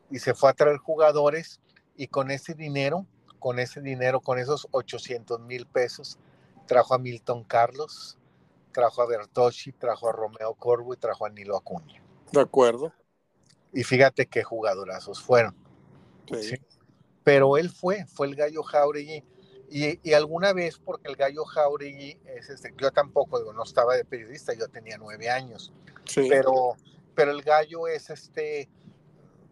[0.10, 1.60] Y se fue a traer jugadores
[1.96, 3.06] y con ese dinero,
[3.40, 6.18] con ese dinero, con esos 800 mil pesos,
[6.68, 8.18] trajo a Milton Carlos,
[8.72, 12.02] trajo a Bertocci, trajo a Romeo Corvo y trajo a Nilo Acuña.
[12.32, 12.94] de acuerdo.
[13.74, 15.56] Y fíjate qué jugadorazos fueron.
[16.30, 16.44] Sí.
[16.44, 16.56] Sí.
[17.24, 19.24] Pero él fue, fue el gallo Jauregui.
[19.70, 23.96] Y, y alguna vez, porque el gallo Jauregui es este, yo tampoco, digo, no estaba
[23.96, 25.72] de periodista, yo tenía nueve años,
[26.06, 26.28] Sí.
[26.30, 26.76] pero,
[27.16, 28.68] pero el gallo es este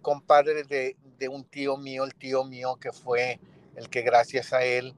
[0.01, 3.39] compadre de, de un tío mío, el tío mío que fue
[3.75, 4.93] el que gracias a él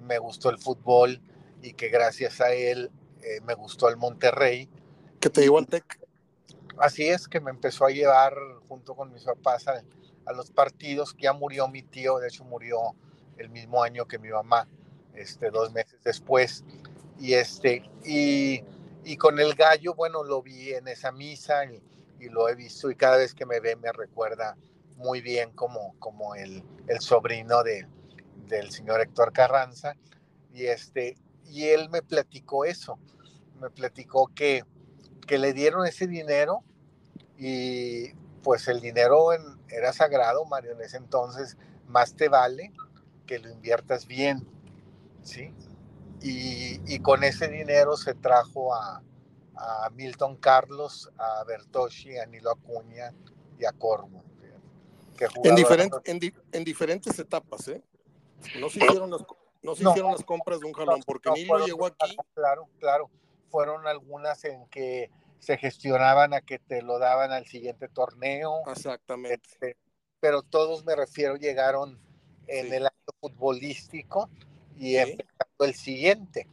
[0.00, 1.20] me gustó el fútbol
[1.62, 2.90] y que gracias a él
[3.22, 4.68] eh, me gustó el Monterrey.
[5.20, 6.00] que te llevó al TEC.
[6.78, 8.34] Así es que me empezó a llevar
[8.68, 9.82] junto con mis papás a,
[10.26, 11.16] a los partidos.
[11.18, 12.78] Ya murió mi tío, de hecho murió
[13.38, 14.68] el mismo año que mi mamá,
[15.14, 16.64] este, dos meses después.
[17.18, 18.62] Y, este, y,
[19.04, 21.82] y con el gallo, bueno, lo vi en esa misa y,
[22.20, 24.56] y lo he visto y cada vez que me ve me recuerda
[24.96, 27.86] muy bien como, como el, el sobrino de,
[28.48, 29.94] del señor Héctor Carranza.
[30.52, 32.98] Y, este, y él me platicó eso,
[33.60, 34.64] me platicó que,
[35.26, 36.64] que le dieron ese dinero
[37.38, 42.72] y pues el dinero en- era sagrado, Mario, en ese entonces más te vale
[43.26, 44.46] que lo inviertas bien,
[45.22, 45.52] ¿sí?
[46.20, 49.02] Y, y con ese dinero se trajo a,
[49.56, 53.12] a Milton Carlos, a Bertocci, a Nilo Acuña
[53.58, 54.22] y a Corvo.
[55.16, 57.82] que En, diferente, en, di- en diferentes etapas, ¿eh?
[58.60, 59.20] No se hicieron las,
[59.62, 59.90] no se No.
[59.90, 62.16] hicieron las compras de un jalón, porque No, Nilo fueron- llegó aquí.
[62.34, 63.10] Claro, claro.
[63.50, 65.10] Fueron algunas en que
[65.44, 68.62] se gestionaban a que te lo daban al siguiente torneo.
[68.66, 69.40] Exactamente.
[69.52, 69.76] Este,
[70.20, 71.98] pero todos me refiero llegaron
[72.46, 72.74] en Sí.
[72.74, 74.28] el año futbolístico
[74.76, 74.96] y Sí.
[74.96, 76.48] empezando el siguiente.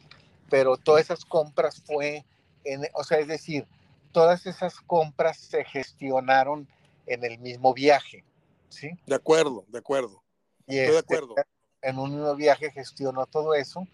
[0.50, 2.26] Pero todas esas compras fue,
[2.66, 3.66] en, o sea, es decir,
[4.12, 6.68] todas esas compras se gestionaron
[7.08, 8.24] en el mismo viaje,
[8.70, 8.92] ¿sí?
[9.06, 10.22] De acuerdo, de acuerdo.
[10.68, 11.36] Y Estoy de este, acuerdo.
[11.82, 13.88] en un mismo viaje gestionó todo eso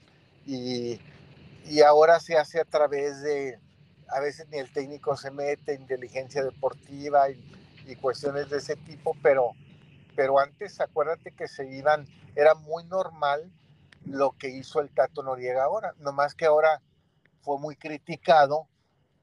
[0.46, 1.00] y,
[1.66, 3.60] y ahora se hace a través de,
[4.10, 7.44] a veces ni el técnico se mete, inteligencia deportiva y,
[7.88, 9.52] y cuestiones de ese tipo, pero,
[10.16, 13.52] pero antes acuérdate que se iban, era muy normal
[14.06, 16.82] lo que hizo el Tato Noriega ahora, nomás que ahora
[17.42, 18.68] fue muy criticado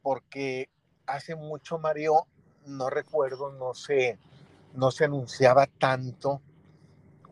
[0.02, 0.68] porque
[1.06, 2.26] hace mucho Mario,
[2.66, 4.18] no recuerdo, no sé,
[4.74, 6.40] no se anunciaba tanto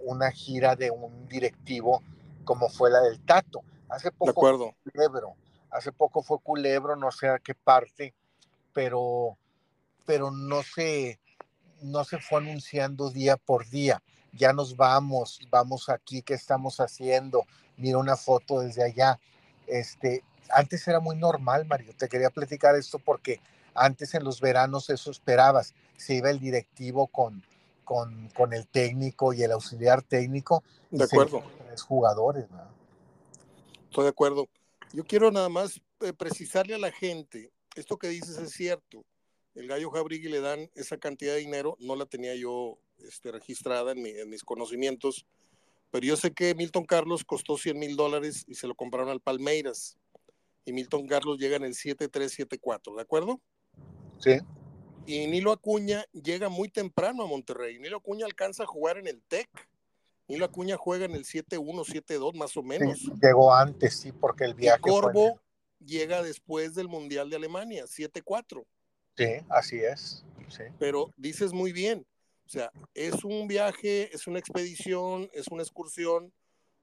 [0.04, 2.02] una gira de un directivo
[2.44, 3.62] como fue la del Tato.
[3.88, 4.74] Hace De poco acuerdo.
[4.84, 5.36] Culebro,
[5.72, 8.14] hace poco fue Culebro, no sé a qué parte,
[8.72, 9.36] pero,
[10.06, 11.18] pero no se,
[11.80, 14.02] no se fue anunciando día por día.
[14.32, 17.44] Ya nos vamos, vamos aquí, ¿qué estamos haciendo?
[17.76, 19.18] Mira una foto desde allá.
[19.66, 21.94] Este, antes era muy normal, Mario.
[21.96, 23.40] Te quería platicar esto porque
[23.74, 25.74] antes en los veranos eso esperabas.
[25.96, 27.44] Se iba el directivo con,
[27.84, 30.62] con, con el técnico y el auxiliar técnico.
[30.90, 31.42] De acuerdo.
[31.66, 32.62] Tres jugadores, ¿no?
[33.84, 34.48] Estoy de acuerdo.
[34.92, 39.04] Yo quiero nada más eh, precisarle a la gente, esto que dices es cierto.
[39.54, 43.92] El gallo Jabrigui le dan esa cantidad de dinero, no la tenía yo este, registrada
[43.92, 45.26] en, mi- en mis conocimientos,
[45.90, 49.20] pero yo sé que Milton Carlos costó 100 mil dólares y se lo compraron al
[49.20, 49.98] Palmeiras.
[50.64, 53.40] Y Milton Carlos llega en el 7-3-7-4, ¿de acuerdo?
[54.18, 54.38] Sí.
[55.06, 57.78] Y Nilo Acuña llega muy temprano a Monterrey.
[57.78, 59.48] Nilo Acuña alcanza a jugar en el TEC.
[60.28, 62.98] Nilo Acuña juega en el 7-1, 7-2, más o menos.
[62.98, 65.40] Sí, llegó antes, sí, porque el Y viaje fue- Corvo
[65.84, 68.64] llega después del Mundial de Alemania, 7-4.
[69.16, 70.24] Sí, así es.
[70.48, 70.62] Sí.
[70.78, 72.06] Pero dices muy bien,
[72.46, 76.32] o sea, es un viaje, es una expedición, es una excursión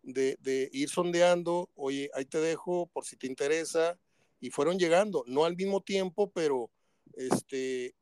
[0.03, 3.97] de, de ir sondeando, oye, ahí te dejo por si te interesa,
[4.39, 6.69] y fueron llegando, no al mismo tiempo, pero
[7.13, 7.93] este,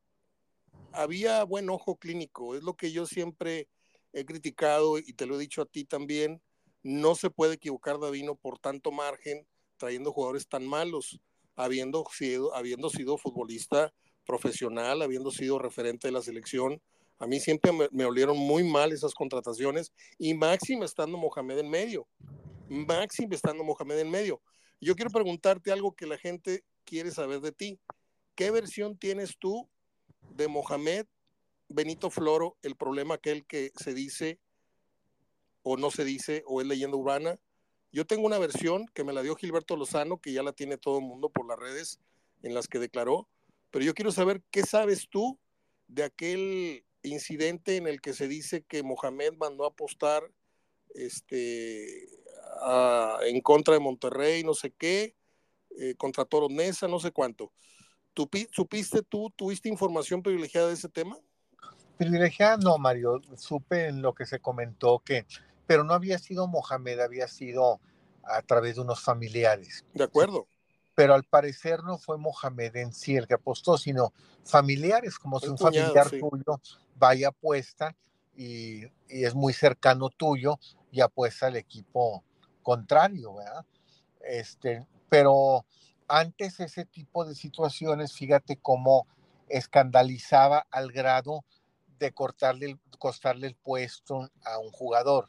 [0.92, 3.68] había buen ojo clínico, es lo que yo siempre
[4.18, 6.42] he criticado y te lo he dicho a ti también,
[6.82, 11.20] no se puede equivocar Davino por tanto margen trayendo jugadores tan malos,
[11.56, 13.92] habiendo sido, habiendo sido futbolista
[14.26, 16.80] profesional, habiendo sido referente de la selección.
[17.18, 21.70] A mí siempre me, me olieron muy mal esas contrataciones y máxima estando Mohamed en
[21.70, 22.06] medio.
[22.68, 24.40] máximo estando Mohamed en medio.
[24.80, 27.80] Yo quiero preguntarte algo que la gente quiere saber de ti.
[28.34, 29.68] ¿Qué versión tienes tú
[30.30, 31.06] de Mohamed
[31.68, 34.38] Benito Floro, el problema aquel que se dice
[35.62, 37.38] o no se dice o es leyenda urbana?
[37.92, 40.98] Yo tengo una versión que me la dio Gilberto Lozano, que ya la tiene todo
[40.98, 42.00] el mundo por las redes
[42.42, 43.28] en las que declaró,
[43.70, 45.38] pero yo quiero saber qué sabes tú
[45.88, 50.22] de aquel incidente en el que se dice que Mohamed mandó apostar
[50.94, 52.08] este,
[53.22, 55.14] en contra de Monterrey, no sé qué,
[55.78, 57.52] eh, contra Toro Nesa, no sé cuánto.
[58.14, 61.18] ¿Tú, ¿Supiste tú, tuviste información privilegiada de ese tema?
[61.98, 65.26] Privilegiada no, Mario, supe en lo que se comentó que,
[65.66, 67.80] pero no había sido Mohamed, había sido
[68.22, 69.84] a través de unos familiares.
[69.94, 70.46] De acuerdo.
[70.94, 74.12] Pero al parecer no fue Mohamed en sí el que apostó, sino
[74.44, 76.60] familiares, como si un familiar tuyo
[76.96, 77.96] vaya apuesta
[78.36, 80.58] y, y, es muy cercano tuyo
[80.90, 82.24] y apuesta al equipo
[82.62, 83.66] contrario, ¿verdad?
[84.20, 85.64] Este, pero
[86.06, 89.06] antes ese tipo de situaciones, fíjate cómo
[89.48, 91.44] escandalizaba al grado
[91.98, 95.28] de cortarle, costarle el puesto a un jugador,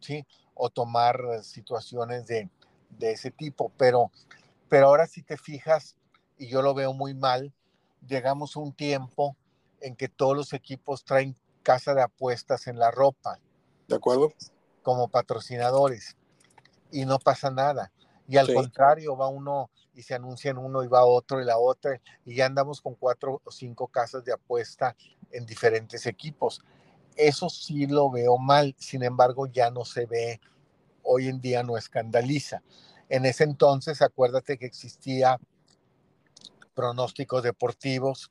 [0.00, 0.26] ¿sí?
[0.54, 2.50] O tomar situaciones de,
[2.90, 3.72] de ese tipo.
[3.76, 4.10] Pero,
[4.68, 5.96] pero ahora si te fijas,
[6.36, 7.52] y yo lo veo muy mal,
[8.06, 9.36] llegamos a un tiempo
[9.80, 13.38] en que todos los equipos traen casa de apuestas en la ropa.
[13.88, 14.32] ¿De acuerdo?
[14.82, 16.16] Como patrocinadores
[16.90, 17.92] y no pasa nada.
[18.26, 21.58] Y al contrario, va uno y se anuncia en uno y va otro y la
[21.58, 24.94] otra, y ya andamos con cuatro o cinco casas de apuesta
[25.32, 26.62] en diferentes equipos.
[27.16, 30.40] Eso sí lo veo mal, sin embargo ya no se ve,
[31.02, 32.62] hoy en día no escandaliza.
[33.08, 35.40] En ese entonces, acuérdate que existía
[36.74, 38.30] pronósticos deportivos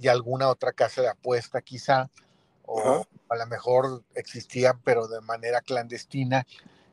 [0.00, 2.10] y alguna otra casa de apuesta quizá,
[2.66, 6.46] o a lo mejor existían, pero de manera clandestina,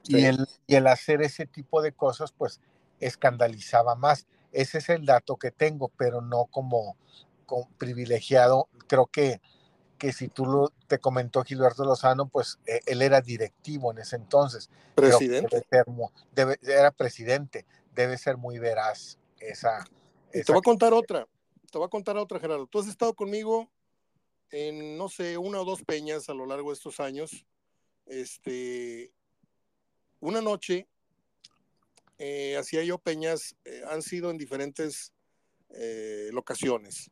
[0.08, 2.62] y, el, y el hacer ese tipo de cosas, pues
[3.00, 4.28] escandalizaba más.
[4.52, 6.96] Ese es el dato que tengo, pero no como,
[7.78, 8.70] privilegiado.
[8.88, 9.42] Creo que,
[9.98, 14.16] que si tú lo, te comentó Gilberto Lozano, pues e, él era directivo en ese
[14.16, 14.70] entonces.
[14.96, 15.66] Presidente.
[16.64, 17.66] era presidente.
[17.94, 19.86] Debe ser muy veraz esa.
[20.32, 21.28] te voy a contar otra.
[21.72, 22.68] Te voy a contar otra, Gerardo.
[22.68, 23.70] Tú has estado conmigo
[24.52, 27.46] en, no sé, una o dos peñas a lo largo de estos años.
[28.06, 29.12] Este,
[30.20, 30.88] una noche
[32.18, 35.12] eh, hacía yo peñas, eh, han sido en diferentes
[35.70, 37.12] eh, locaciones,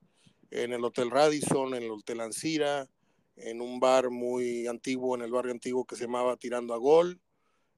[0.53, 2.87] en el Hotel Radisson, en el Hotel Ancira,
[3.35, 7.19] en un bar muy antiguo, en el barrio antiguo que se llamaba Tirando a Gol.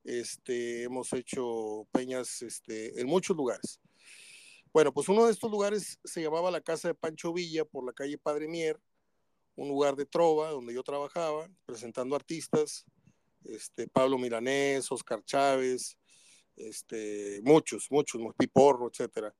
[0.04, 3.80] Este, hemos hecho peñas este, en muchos lugares.
[4.74, 7.94] Bueno, pues uno de estos lugares se llamaba la Casa de Pancho Villa por la
[7.94, 8.78] calle Padre Mier,
[9.56, 12.86] un lugar de trova donde yo trabajaba, presentando artistas,
[13.46, 15.98] este, Pablo Milanés, Oscar Chávez,
[16.58, 19.34] este, muchos, muchos, Piporro, etcétera.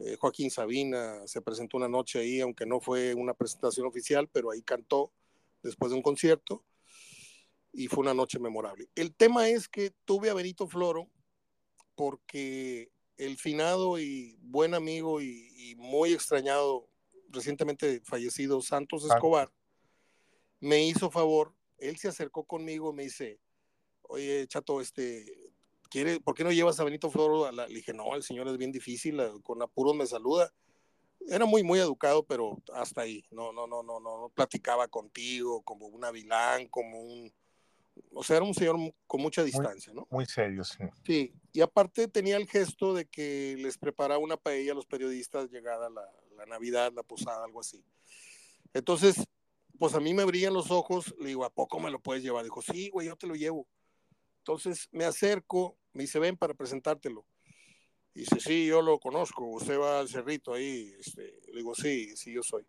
[0.00, 4.50] Eh, Joaquín Sabina se presentó una noche ahí, aunque no fue una presentación oficial, pero
[4.50, 5.12] ahí cantó
[5.62, 6.64] después de un concierto
[7.72, 8.88] y fue una noche memorable.
[8.94, 11.08] El tema es que tuve a Benito Floro
[11.94, 16.88] porque el finado y buen amigo y, y muy extrañado,
[17.28, 19.52] recientemente fallecido Santos Escobar,
[20.60, 23.40] me hizo favor él se acercó conmigo, me dice,
[24.02, 25.39] oye, chato, este,
[25.90, 27.50] ¿quiere, ¿por qué no llevas a Benito Floro?
[27.52, 30.50] Le dije, no, el señor es bien difícil, eh, con apuros me saluda.
[31.28, 33.22] Era muy, muy educado, pero hasta ahí.
[33.30, 37.30] No, no, no, no, no, platicaba contigo como un avilán, como un...
[38.12, 38.76] O sea, era un señor
[39.06, 40.06] con mucha distancia, ¿no?
[40.10, 40.78] Muy serio, sí.
[41.04, 45.50] Sí, y aparte tenía el gesto de que les preparaba una paella a los periodistas
[45.50, 47.84] llegada la, la Navidad, la posada, algo así.
[48.72, 49.16] Entonces,
[49.78, 52.44] pues a mí me brillan los ojos, le digo, ¿a poco me lo puedes llevar?
[52.44, 53.66] Dijo, sí, güey, yo te lo llevo.
[54.40, 57.26] Entonces me acerco, me dice, ven para presentártelo.
[58.14, 60.94] dice, sí, yo lo conozco, usted va al cerrito ahí.
[60.98, 62.66] Este, le digo, sí, sí, yo soy.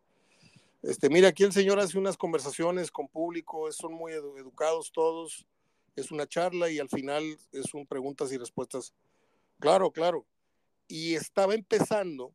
[0.81, 5.45] Este, mira, aquí el señor hace unas conversaciones con público, son muy educados todos,
[5.95, 8.93] es una charla y al final es un preguntas y respuestas.
[9.59, 10.25] Claro, claro.
[10.87, 12.33] Y estaba empezando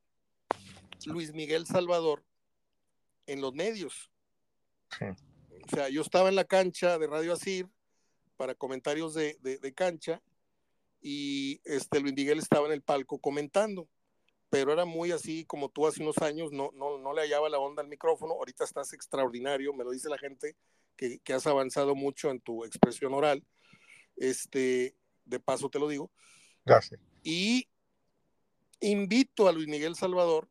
[1.05, 2.25] Luis Miguel Salvador
[3.27, 4.11] en los medios.
[5.01, 7.68] O sea, yo estaba en la cancha de Radio Asir
[8.37, 10.22] para comentarios de, cancha
[11.01, 13.88] y este Luis Miguel estaba en el palco comentando,
[14.51, 17.59] pero era muy así como tú hace unos años, no, no, no le hallaba la
[17.59, 20.57] onda al micrófono, ahorita estás extraordinario, me lo dice la gente
[20.96, 23.44] que, que has avanzado mucho en tu expresión oral,
[24.16, 26.11] este, de paso te lo digo.
[26.64, 27.01] Gracias.
[27.22, 27.68] Y
[28.81, 30.49] invito a Luis Miguel Salvador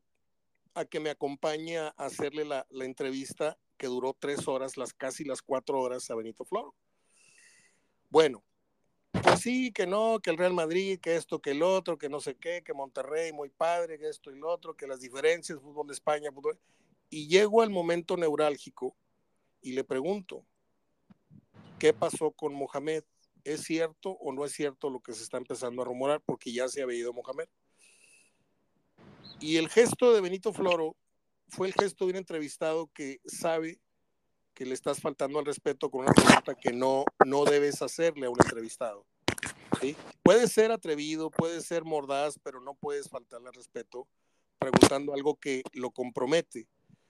[0.74, 5.24] a que me acompañe a hacerle la, la entrevista que duró tres horas, las casi
[5.24, 6.76] las cuatro horas a Benito Floro.
[8.10, 8.44] Bueno,
[9.24, 12.20] pues sí, que no, que el Real Madrid, que esto, que el otro, que no
[12.20, 15.88] sé qué, que Monterrey, muy padre, que esto y lo otro, que las diferencias, fútbol
[15.88, 16.60] de España, fútbol...
[17.10, 18.96] Y llego al momento neurálgico
[19.62, 20.44] y le pregunto,
[21.80, 23.04] ¿qué pasó con Mohamed?
[23.44, 26.22] ¿Es cierto o no es cierto lo que se está empezando a rumorar?
[26.26, 27.48] Porque ya se había ido Mohamed.
[29.40, 30.96] Y el gesto de Benito Floro
[31.48, 33.80] fue el gesto de un entrevistado que sabe
[34.56, 38.30] que le estás faltando al respeto con una pregunta que no, no debes hacerle a
[38.30, 39.06] un entrevistado.
[39.82, 39.98] ¿sí?
[40.24, 44.08] Puede ser atrevido, puede ser mordaz, pero no puedes faltarle al respeto
[44.58, 46.68] preguntando algo que lo compromete.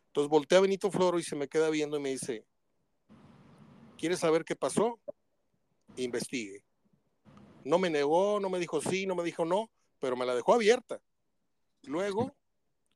[0.08, 2.44] Entonces voltea a Benito Floro y se me queda viendo y me dice,
[3.98, 5.00] ¿quieres saber qué pasó?
[5.98, 6.64] Investigue.
[7.64, 10.56] No me negó, no me dijo sí, no me dijo no, pero me la dejó
[10.56, 11.00] abierta.
[11.84, 12.36] Luego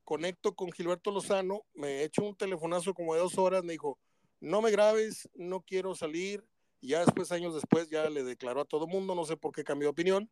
[0.03, 3.99] conecto con Gilberto Lozano, me echo un telefonazo como de dos horas, me dijo,
[4.39, 6.45] no me grabes, no quiero salir.
[6.81, 9.87] Ya después, años después, ya le declaró a todo mundo, no sé por qué cambió
[9.87, 10.31] de opinión,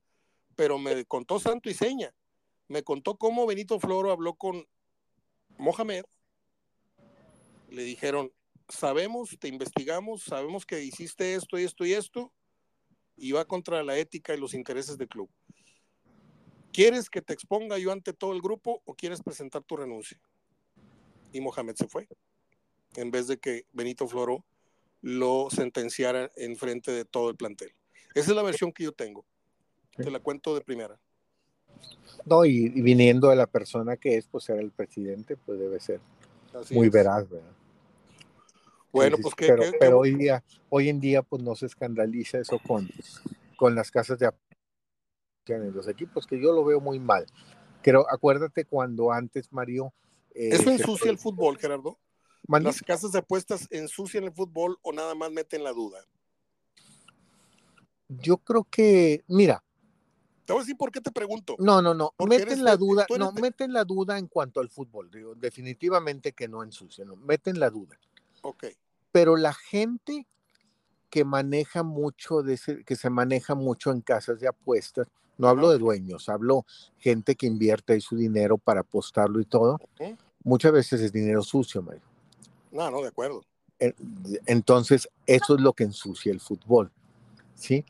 [0.55, 2.13] pero me contó santo y seña.
[2.67, 4.65] Me contó cómo Benito Floro habló con
[5.57, 6.05] Mohamed.
[7.69, 8.31] Le dijeron,
[8.69, 12.33] sabemos, te investigamos, sabemos que hiciste esto y esto y esto,
[13.17, 15.29] y va contra la ética y los intereses del club.
[16.71, 20.19] ¿Quieres que te exponga yo ante todo el grupo o quieres presentar tu renuncia?
[21.33, 22.07] Y Mohamed se fue
[22.97, 24.43] en vez de que Benito Floro
[25.01, 27.71] lo sentenciara en frente de todo el plantel.
[28.15, 29.23] Esa es la versión que yo tengo.
[29.95, 30.99] Te la cuento de primera.
[32.25, 36.01] No, y, viniendo de la persona que es, pues ser el presidente, pues debe ser
[36.71, 37.51] muy veraz, ¿verdad?
[38.91, 42.89] Bueno, pues que, pero, hoy día, hoy en día, pues no se escandaliza eso con,
[43.55, 44.31] con las casas de
[45.45, 47.25] en los equipos, que yo lo veo muy mal.
[47.83, 49.93] Pero acuérdate cuando antes, Mario.
[50.33, 51.97] Eh, ¿Eso ensucia el fútbol, Gerardo?
[52.47, 55.99] ¿Las casas de apuestas ensucian el fútbol o nada más meten la duda?
[58.07, 59.63] Yo creo que, mira.
[60.45, 61.55] Te voy a decir por qué te pregunto.
[61.59, 62.13] No, no, no.
[62.25, 65.11] Meten la duda, no, meten la duda en cuanto al fútbol.
[65.11, 67.99] Digo, definitivamente que no ensucian, meten la duda.
[68.43, 68.67] Ok.
[69.11, 70.25] Pero la gente
[71.09, 75.07] que maneja mucho, de que se maneja mucho en casas de apuestas,
[75.37, 76.65] no hablo de dueños, hablo
[76.97, 79.79] gente que invierte ahí su dinero para apostarlo y todo.
[80.43, 82.01] Muchas veces es dinero sucio, Mario.
[82.71, 83.43] No, no, de acuerdo.
[84.45, 86.91] Entonces, eso es lo que ensucia el fútbol,
[87.53, 87.85] ¿sí?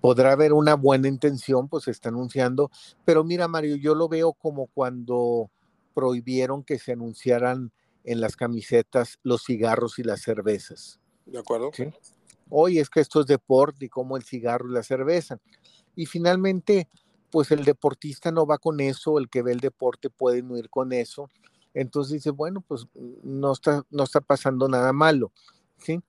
[0.00, 2.70] Podrá haber una buena intención, pues se está anunciando,
[3.04, 5.50] pero mira, Mario, yo lo veo como cuando
[5.94, 7.72] prohibieron que se anunciaran
[8.04, 11.00] en las camisetas los cigarros y las cervezas.
[11.26, 11.70] De acuerdo.
[11.74, 11.92] ¿sí?
[12.48, 15.38] Hoy es que esto es deporte y como el cigarro y la cerveza.
[15.96, 16.88] Y finalmente,
[17.30, 20.70] pues el deportista no va con eso, el que ve el deporte puede no ir
[20.70, 21.28] con eso,
[21.76, 22.86] entonces dice, bueno, pues
[23.22, 25.30] no está, no está pasando nada malo,
[25.76, 26.00] ¿sí?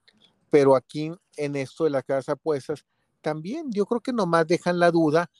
[0.48, 2.86] Pero aquí en esto de las casas apuestas,
[3.20, 5.30] también yo creo que nomás dejan la duda,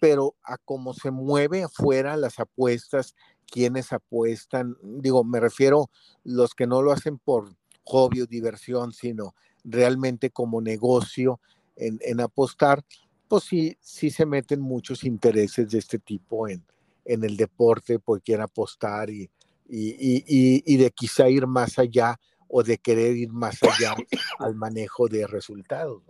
[0.00, 3.14] pero a cómo se mueve afuera las apuestas,
[3.46, 5.90] quienes apuestan, digo, me refiero
[6.22, 11.40] los que no lo hacen por hobby o diversión, sino realmente como negocio
[11.76, 12.82] en, en apostar,
[13.28, 16.64] pues sí, sí se meten muchos intereses de este tipo en,
[17.04, 19.30] en el deporte, porque quieren apostar y,
[19.66, 23.96] y, de quizá ir más allá o de querer ir más allá
[24.38, 26.02] al manejo de resultados.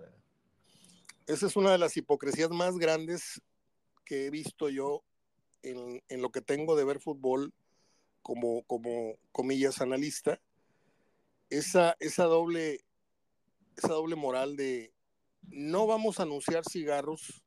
[1.26, 3.40] Esa es una de las hipocresías más grandes
[4.04, 5.02] que he visto yo
[5.62, 7.54] en, lo que tengo de ver fútbol
[8.22, 10.40] como, como comillas, analista.
[11.48, 12.84] Esa, esa, doble,
[13.76, 14.92] esa doble moral de
[15.50, 17.42] no vamos a anunciar cigarros,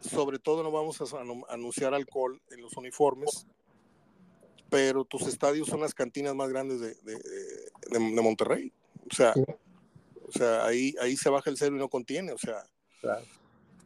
[0.00, 3.46] sobre todo no vamos a anunciar alcohol en los uniformes,
[4.70, 8.72] pero tus estadios son las cantinas más grandes de, de, Monterrey.
[9.10, 9.32] O sea,
[10.26, 12.32] o sea ahí, ahí se baja el cero y no contiene.
[12.32, 12.62] O sea,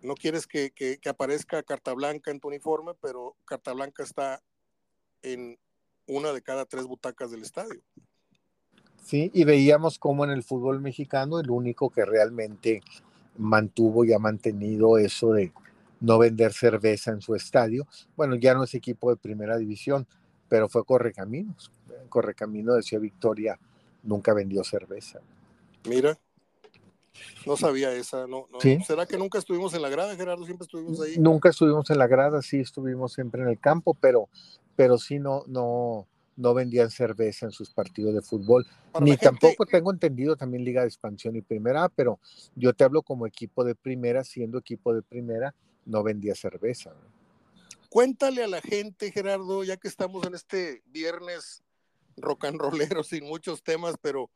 [0.03, 4.43] no quieres que, que, aparezca carta blanca en tu uniforme, pero carta blanca está
[5.23, 5.59] en
[6.07, 7.81] una de cada tres butacas del estadio.
[9.05, 12.83] Sí, y veíamos como en el fútbol mexicano el único que realmente
[13.37, 15.53] mantuvo y ha mantenido eso de
[16.01, 17.87] no vender cerveza en su estadio.
[18.17, 20.07] Bueno, ya no es equipo de primera división,
[20.53, 21.73] pero fue Correcaminos.
[22.11, 23.59] Correcamino decía Victoria,
[24.03, 25.19] nunca vendió cerveza.
[25.89, 26.19] Mira,
[27.47, 28.49] no sabía esa, no,
[28.87, 30.45] ¿Será que nunca estuvimos en la grada, Gerardo?
[30.45, 31.17] Siempre estuvimos ahí.
[31.19, 34.29] Nunca estuvimos en la grada, sí estuvimos siempre en el campo, pero,
[34.77, 38.67] pero sí no, no, no vendían cerveza en sus partidos de fútbol.
[39.01, 42.21] Ni tampoco tengo entendido también Liga de Expansión y Primera, pero
[42.57, 45.55] yo te hablo como equipo de primera, siendo equipo de primera,
[45.87, 46.93] no vendía cerveza.
[47.93, 51.63] Cuéntale a la gente, Gerardo, ya que estamos en este viernes
[52.17, 54.31] rock and rollero sin muchos temas, pero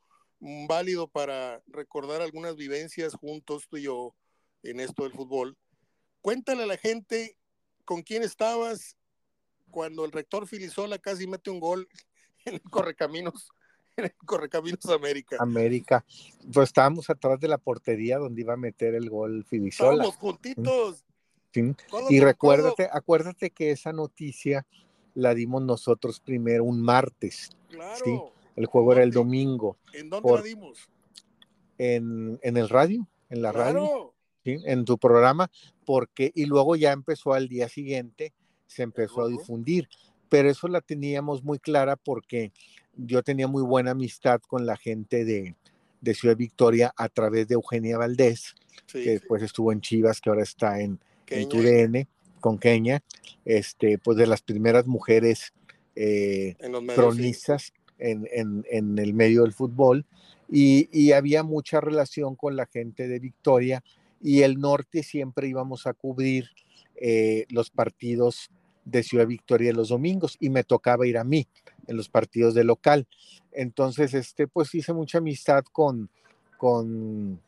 [0.68, 4.14] válido para recordar algunas vivencias juntos tú y yo.
[4.62, 5.56] en esto del fútbol.
[6.20, 7.38] Cuéntale a la gente
[7.86, 8.98] con quién estabas
[9.70, 11.88] cuando el rector Filisola casi mete un gol
[12.44, 13.48] en el Correcaminos,
[13.96, 15.38] en el Correcaminos América.
[15.40, 16.04] América.
[16.52, 19.92] Pues estábamos atrás de la portería donde iba a meter el gol Filisola.
[19.92, 21.06] Estábamos juntitos.
[22.10, 24.66] Y recuérdate, acuérdate que esa noticia
[25.14, 27.50] la dimos nosotros primero un martes.
[27.68, 28.04] Claro.
[28.04, 28.18] ¿sí?
[28.54, 29.76] El juego era el domingo.
[29.92, 30.88] ¿En dónde por, la dimos?
[31.78, 33.80] En, en, el radio, en la claro.
[33.80, 34.58] radio, ¿sí?
[34.64, 35.50] en tu programa,
[35.84, 38.32] porque, y luego ya empezó al día siguiente,
[38.66, 39.88] se empezó a difundir,
[40.28, 42.52] pero eso la teníamos muy clara porque
[42.96, 45.54] yo tenía muy buena amistad con la gente de,
[46.00, 48.54] de Ciudad Victoria a través de Eugenia Valdés,
[48.86, 49.46] sí, que después sí.
[49.46, 50.98] estuvo en Chivas, que ahora está en,
[51.28, 52.08] en TUDN,
[52.40, 53.02] con Kenia,
[53.44, 55.52] este, pues de las primeras mujeres
[55.94, 57.72] eh, en los medios, cronistas sí.
[57.98, 60.04] en, en, en, el medio del fútbol,
[60.48, 63.82] y, y, había mucha relación con la gente de Victoria,
[64.22, 66.50] y el norte siempre íbamos a cubrir
[66.96, 68.50] eh, los partidos
[68.84, 71.48] de Ciudad Victoria los domingos, y me tocaba ir a mí
[71.88, 73.06] en los partidos de local.
[73.52, 76.08] Entonces, este, pues hice mucha amistad con,
[76.56, 77.40] con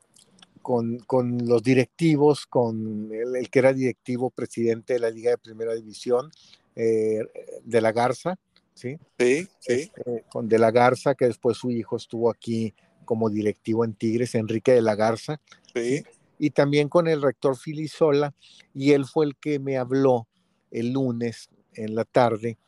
[0.69, 5.39] con, con, los directivos, con el, el, que era directivo presidente de la Liga de
[5.39, 6.31] Primera División,
[6.77, 7.21] eh,
[7.65, 8.39] de la Garza,
[8.75, 8.99] ¿sí?
[9.19, 9.73] Sí, sí.
[9.73, 12.75] Este, con de la Garza, que después su hijo estuvo aquí
[13.07, 15.41] como directivo en Tigres, Enrique de la Garza.
[15.73, 16.05] Sí.
[16.39, 18.35] Y también con el rector Filisola,
[18.75, 20.29] y él fue el que me habló
[20.71, 22.59] el lunes en la tarde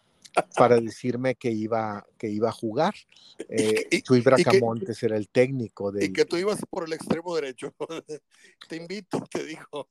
[0.56, 2.94] para decirme que iba, que iba a jugar.
[3.48, 5.90] Eh, y, Chuy Bracamontes que, era el técnico.
[5.90, 6.04] Del...
[6.04, 7.74] Y que tú ibas por el extremo derecho.
[8.68, 9.88] te invito, te dijo.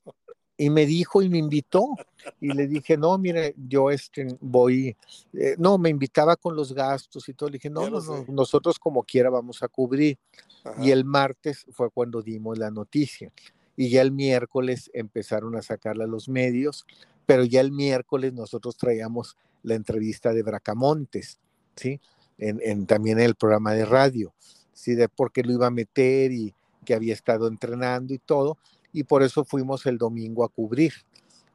[0.56, 1.96] Y me dijo y me invitó.
[2.40, 4.96] Y le dije, no, mire, yo este, voy,
[5.34, 7.50] eh, no, me invitaba con los gastos y todo.
[7.50, 10.20] Le dije, no, no, no, nosotros como quiera vamos a cubrir.
[10.64, 10.86] Ajá.
[10.86, 13.32] Y el martes fue cuando dimos la noticia.
[13.76, 16.86] Y ya el miércoles empezaron a sacarla a los medios,
[17.26, 21.40] pero ya el miércoles nosotros traíamos la entrevista de Bracamontes,
[21.76, 22.00] ¿sí?
[22.38, 24.34] En, en, también en el programa de radio,
[24.74, 24.96] ¿sí?
[24.96, 26.54] De por qué lo iba a meter y
[26.86, 28.58] que había estado entrenando y todo,
[28.92, 30.94] y por eso fuimos el domingo a cubrir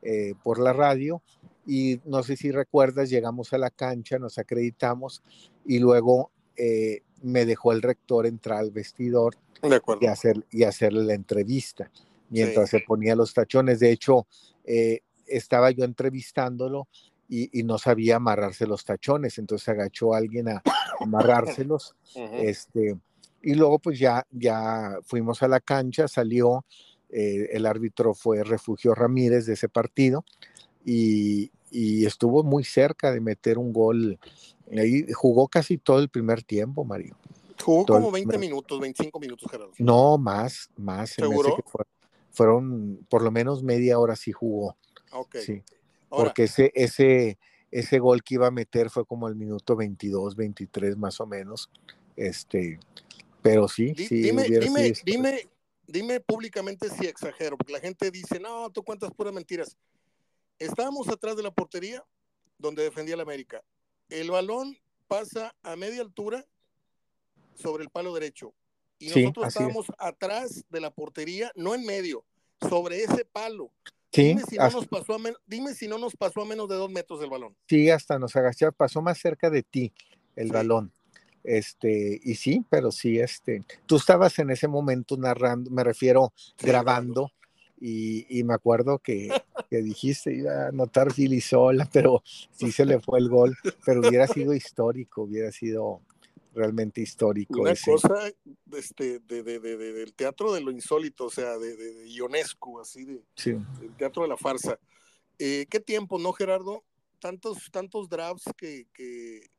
[0.03, 1.23] eh, por la radio,
[1.67, 5.23] y no sé si recuerdas, llegamos a la cancha, nos acreditamos,
[5.65, 9.37] y luego eh, me dejó el rector entrar al vestidor
[10.01, 11.91] y, hacer, y hacerle la entrevista,
[12.29, 12.79] mientras sí.
[12.79, 14.27] se ponía los tachones, de hecho,
[14.65, 16.87] eh, estaba yo entrevistándolo,
[17.29, 20.63] y, y, no sabía amarrarse los tachones, entonces agachó a alguien a
[21.01, 22.41] amarrárselos, uh -huh.
[22.41, 22.97] este,
[23.43, 26.65] y luego pues ya, ya fuimos a la cancha, salió,
[27.09, 30.25] eh, el árbitro fue Refugio Ramírez de ese partido,
[30.85, 34.19] y, y, estuvo muy cerca de meter un gol,
[34.77, 37.17] ahí jugó casi todo el primer tiempo, Mario.
[37.63, 39.73] Jugó todo como 20 minutos, 25 minutos, Gerardo.
[39.79, 41.11] No, más, más.
[41.11, 41.57] ¿Seguro?
[41.65, 41.85] Fue,
[42.31, 44.77] fueron, por lo menos media hora sí jugó.
[45.11, 45.43] Okay.
[45.43, 45.63] Sí
[46.17, 47.39] porque ese, ese,
[47.71, 51.71] ese gol que iba a meter fue como el minuto 22, 23 más o menos.
[52.17, 52.79] Este,
[53.43, 54.23] pero sí, sí.
[54.23, 55.49] Dime, dime, dime,
[55.87, 59.77] dime públicamente si exagero, porque la gente dice, no, tú cuentas puras mentiras.
[60.59, 62.05] Estábamos atrás de la portería
[62.59, 63.63] donde defendía la América.
[64.09, 64.77] El balón
[65.09, 66.47] pasa a media altura
[67.55, 68.55] sobre el palo derecho.
[68.99, 69.95] Y sí, nosotros estábamos es.
[69.99, 72.25] atrás de la portería, no en medio,
[72.61, 73.71] sobre ese palo.
[74.15, 76.77] Sí, dime, si no nos pasó a dime si no nos pasó a menos de
[76.77, 77.57] dos metros del balón.
[77.69, 79.93] Sí, hasta nos agachó, pasó más cerca de ti
[80.37, 80.53] el sí.
[80.53, 80.93] balón.
[81.43, 86.67] Este, y sí, pero sí, este, tú estabas en ese momento narrando, me refiero sí,
[86.67, 87.33] grabando,
[87.81, 89.31] y, me acuerdo que,
[89.69, 94.27] que dijiste iba a anotar Filisola, pero sí se le fue el gol, pero hubiera
[94.27, 96.01] sido histórico, hubiera sido
[96.55, 97.61] realmente histórico.
[97.61, 97.91] Una ese.
[97.91, 98.31] cosa
[98.73, 103.23] este, de, de, de, del teatro de lo insólito, o sea, de, Ionescu, así, de,
[103.37, 103.53] sí.
[103.81, 104.79] del teatro de la farsa.
[105.39, 106.85] Eh, ¿Qué tiempo, no, Gerardo?
[107.19, 109.51] Tantos, tantos drafts que, que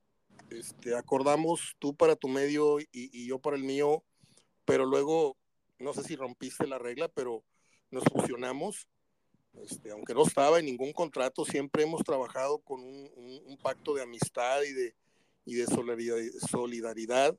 [0.50, 4.04] este, acordamos tú para tu medio y, y, yo para el mío,
[4.64, 5.36] pero luego,
[5.80, 7.44] no sé si rompiste la regla, pero
[7.92, 8.88] nos fusionamos.
[9.64, 13.94] Este, aunque no estaba en ningún contrato, siempre hemos trabajado con un, un, un pacto
[13.94, 14.96] de amistad y de,
[15.46, 15.66] y de
[16.50, 17.38] solidaridad.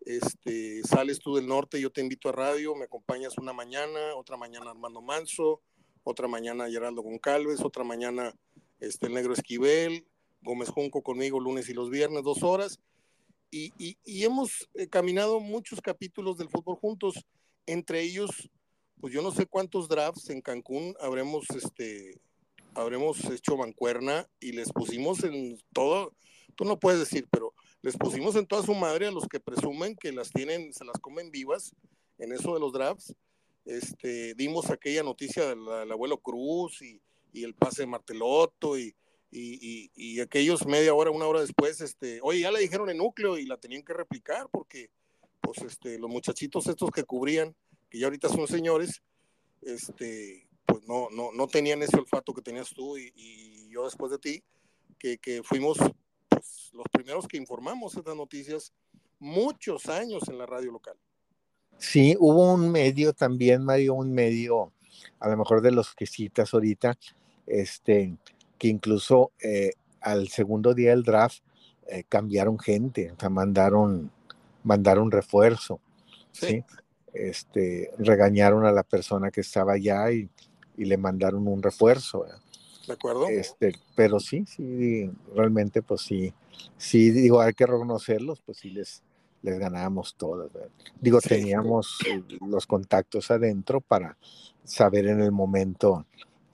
[0.00, 4.36] Este, sales tú del norte, yo te invito a radio, me acompañas una mañana, otra
[4.36, 5.62] mañana Armando Manso,
[6.02, 8.34] otra mañana Geraldo Goncalves, otra mañana
[8.80, 10.04] este, el Negro Esquivel,
[10.42, 12.80] Gómez Junco conmigo lunes y los viernes, dos horas.
[13.50, 17.14] Y, y, y hemos eh, caminado muchos capítulos del fútbol juntos,
[17.66, 18.50] entre ellos,
[19.00, 22.20] pues yo no sé cuántos drafts en Cancún habremos, este,
[22.74, 26.14] habremos hecho mancuerna y les pusimos en todo,
[26.54, 29.96] tú no puedes decir, pero les pusimos en toda su madre a los que presumen
[29.96, 31.74] que las tienen, se las comen vivas
[32.18, 33.14] en eso de los drafts.
[33.64, 37.00] este, dimos aquella noticia del, abuelo Cruz y,
[37.34, 38.94] el pase de Martelotto y,
[39.30, 43.46] y, aquellos media hora, una hora después, este, oye, ya le dijeron en núcleo y
[43.46, 44.90] la tenían que replicar porque
[45.40, 47.54] pues este, los muchachitos estos que cubrían,
[47.90, 49.02] que ya ahorita son señores,
[49.62, 54.18] este, pues no, no, no tenían ese olfato que tenías tú y, yo después de
[54.18, 54.44] ti,
[54.98, 55.78] que, que fuimos
[56.72, 58.72] los primeros que informamos estas noticias
[59.18, 60.96] muchos años en la radio local.
[61.78, 64.72] Sí, hubo un medio también, Mario, un medio,
[65.20, 66.98] a lo mejor de los que citas ahorita,
[67.46, 68.16] este,
[68.58, 71.42] que incluso eh, al segundo día del draft
[71.86, 74.10] eh, cambiaron gente, o sea, mandaron,
[74.62, 75.80] mandaron refuerzo,
[76.32, 76.64] sí.
[77.12, 80.30] Este, regañaron a la persona que estaba allá y,
[80.76, 82.24] le mandaron un refuerzo.
[82.86, 83.28] ¿De acuerdo?
[83.28, 86.32] Este, pero sí, sí, realmente, pues sí,
[86.76, 89.02] sí, digo, hay que reconocerlos, pues sí les,
[89.42, 90.50] les ganábamos todas.
[91.00, 91.98] Digo, teníamos
[92.40, 94.16] los contactos adentro para
[94.64, 96.06] saber en el momento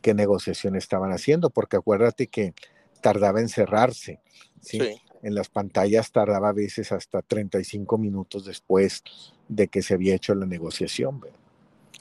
[0.02, 2.54] qué negociación estaban haciendo, porque acuérdate que
[3.00, 4.20] tardaba en cerrarse.
[4.60, 4.80] ¿sí?
[5.22, 9.02] En las pantallas tardaba a veces hasta 35 minutos después
[9.48, 11.20] de que se había hecho la negociación.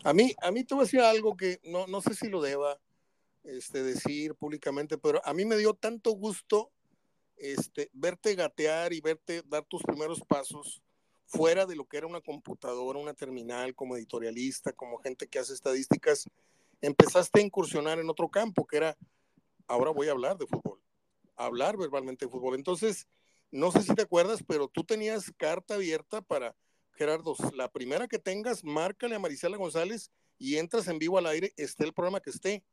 [0.03, 2.41] A mí, a mí te voy a decir algo que no, no sé si lo
[2.41, 2.77] deba
[3.47, 6.71] este, decir públicamente, pero a mí me dio tanto gusto
[7.37, 10.81] este, verte gatear y verte dar tus primeros pasos
[11.25, 15.53] fuera de lo que era una computadora, una terminal, como editorialista, como gente que hace
[15.53, 16.25] estadísticas,
[16.81, 18.97] empezaste a incursionar en otro campo, que era,
[19.67, 20.79] ahora voy a hablar de fútbol,
[21.35, 22.55] hablar verbalmente de fútbol.
[22.55, 23.07] Entonces,
[23.51, 26.55] no sé si te acuerdas, pero tú tenías carta abierta para,
[26.93, 31.53] Gerardo, la primera que tengas, márcale a Marisela González y entras en vivo al aire,
[31.57, 32.63] esté el programa que esté.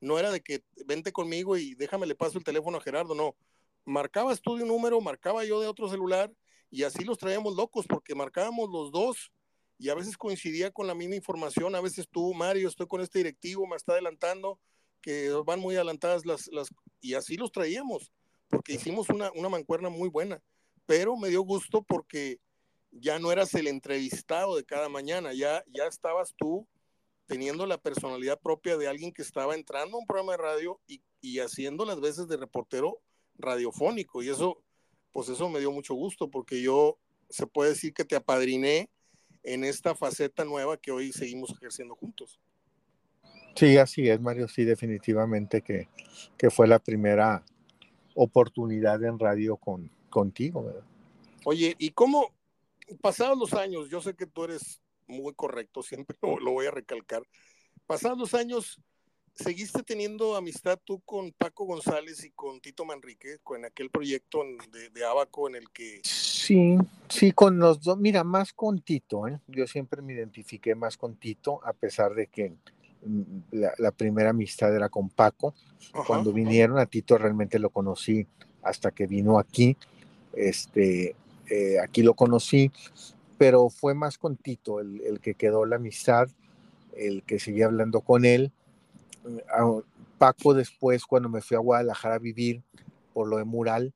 [0.00, 3.36] No era de que vente conmigo y déjame le paso el teléfono a Gerardo, no.
[3.84, 6.32] Marcabas tú de un número, marcaba yo de otro celular
[6.70, 9.30] y así los traíamos locos porque marcábamos los dos
[9.78, 13.18] y a veces coincidía con la misma información, a veces tú, Mario, estoy con este
[13.18, 14.58] directivo, me está adelantando,
[15.02, 16.68] que van muy adelantadas las, las
[17.00, 18.12] y así los traíamos,
[18.48, 20.42] porque hicimos una, una mancuerna muy buena,
[20.86, 22.40] pero me dio gusto porque
[22.90, 26.66] ya no eras el entrevistado de cada mañana, ya, ya estabas tú
[27.26, 31.02] teniendo la personalidad propia de alguien que estaba entrando a un programa de radio y,
[31.20, 33.00] y haciendo las veces de reportero
[33.38, 34.62] radiofónico y eso,
[35.12, 36.98] pues eso me dio mucho gusto porque yo
[37.28, 38.88] se puede decir que te apadriné
[39.42, 42.40] en esta faceta nueva que hoy seguimos ejerciendo juntos.
[43.54, 45.88] Sí, así es, Mario, sí, definitivamente que,
[46.36, 47.42] que fue la primera
[48.14, 50.84] oportunidad en radio con, contigo, ¿verdad?
[51.44, 52.34] Oye, ¿y cómo,
[53.00, 57.22] pasados los años, yo sé que tú eres muy correcto, siempre lo voy a recalcar,
[57.86, 58.80] pasados los años,
[59.36, 64.42] ¿Seguiste teniendo amistad tú con Paco González y con Tito Manrique, con aquel proyecto
[64.94, 66.00] de, Abaco en el que...
[66.02, 66.78] Sí,
[67.10, 69.38] sí, con los dos, mira, más con Tito, ¿eh?
[69.46, 72.54] yo siempre me identifiqué más con Tito, a pesar de que
[73.04, 73.22] mm,
[73.78, 75.54] la, primera amistad era con Paco.
[76.06, 78.26] Cuando vinieron a Tito realmente lo conocí
[78.62, 79.76] hasta que vino aquí,
[80.32, 81.14] este,
[81.50, 82.72] eh, aquí lo conocí,
[83.38, 86.28] pero fue más con Tito el, el que quedó la amistad,
[86.96, 88.52] el que seguía hablando con él.
[90.18, 92.62] Paco después, cuando me fui a Guadalajara a vivir
[93.12, 93.92] por lo de Mural,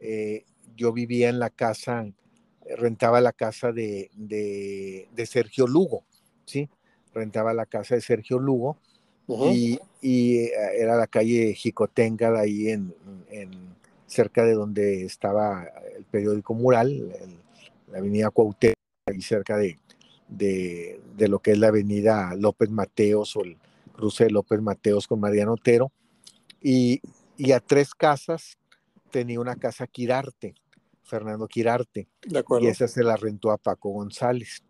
[0.00, 0.44] eh,
[0.76, 2.06] yo vivía en la casa,
[2.76, 4.10] rentaba la casa de,
[5.26, 6.04] Sergio Lugo,
[6.44, 6.68] ¿sí?
[7.12, 8.76] Rentaba la casa de Sergio Lugo
[9.26, 12.94] y, eh, era la calle Jicotenga, ahí en,
[14.06, 15.64] cerca de donde estaba
[15.96, 17.12] el periódico Mural,
[17.90, 19.78] la avenida Cuauhtémoc, ahí cerca de,
[20.28, 23.58] de, lo que es la avenida López Mateos o el,
[23.92, 25.92] cruce de López Mateos con Mariano Otero,
[26.60, 27.00] y,
[27.52, 28.58] a tres casas
[29.10, 30.54] tenía una casa Quirarte,
[31.02, 32.08] Fernando Quirarte,
[32.60, 34.64] y esa se la rentó a Paco González,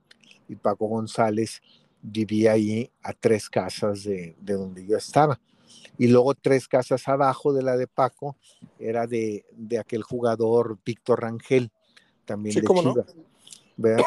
[0.49, 1.62] y Paco González
[2.03, 5.41] vivía ahí a tres casas de, donde yo estaba.
[5.97, 8.37] Y luego tres casas abajo de la de Paco
[8.78, 9.45] era de,
[9.78, 11.70] aquel jugador Víctor Rangel,
[12.26, 13.14] también de Chivas.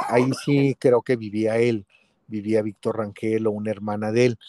[0.07, 1.85] Ahí sí creo que vivía él,
[2.27, 4.39] vivía Víctor Rangel o una hermana de él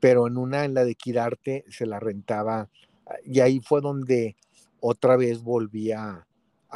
[0.00, 2.68] pero en una, en la de Quirarte, se la rentaba
[3.06, 4.36] ah, y ahí fue donde
[4.80, 6.26] otra vez volví a,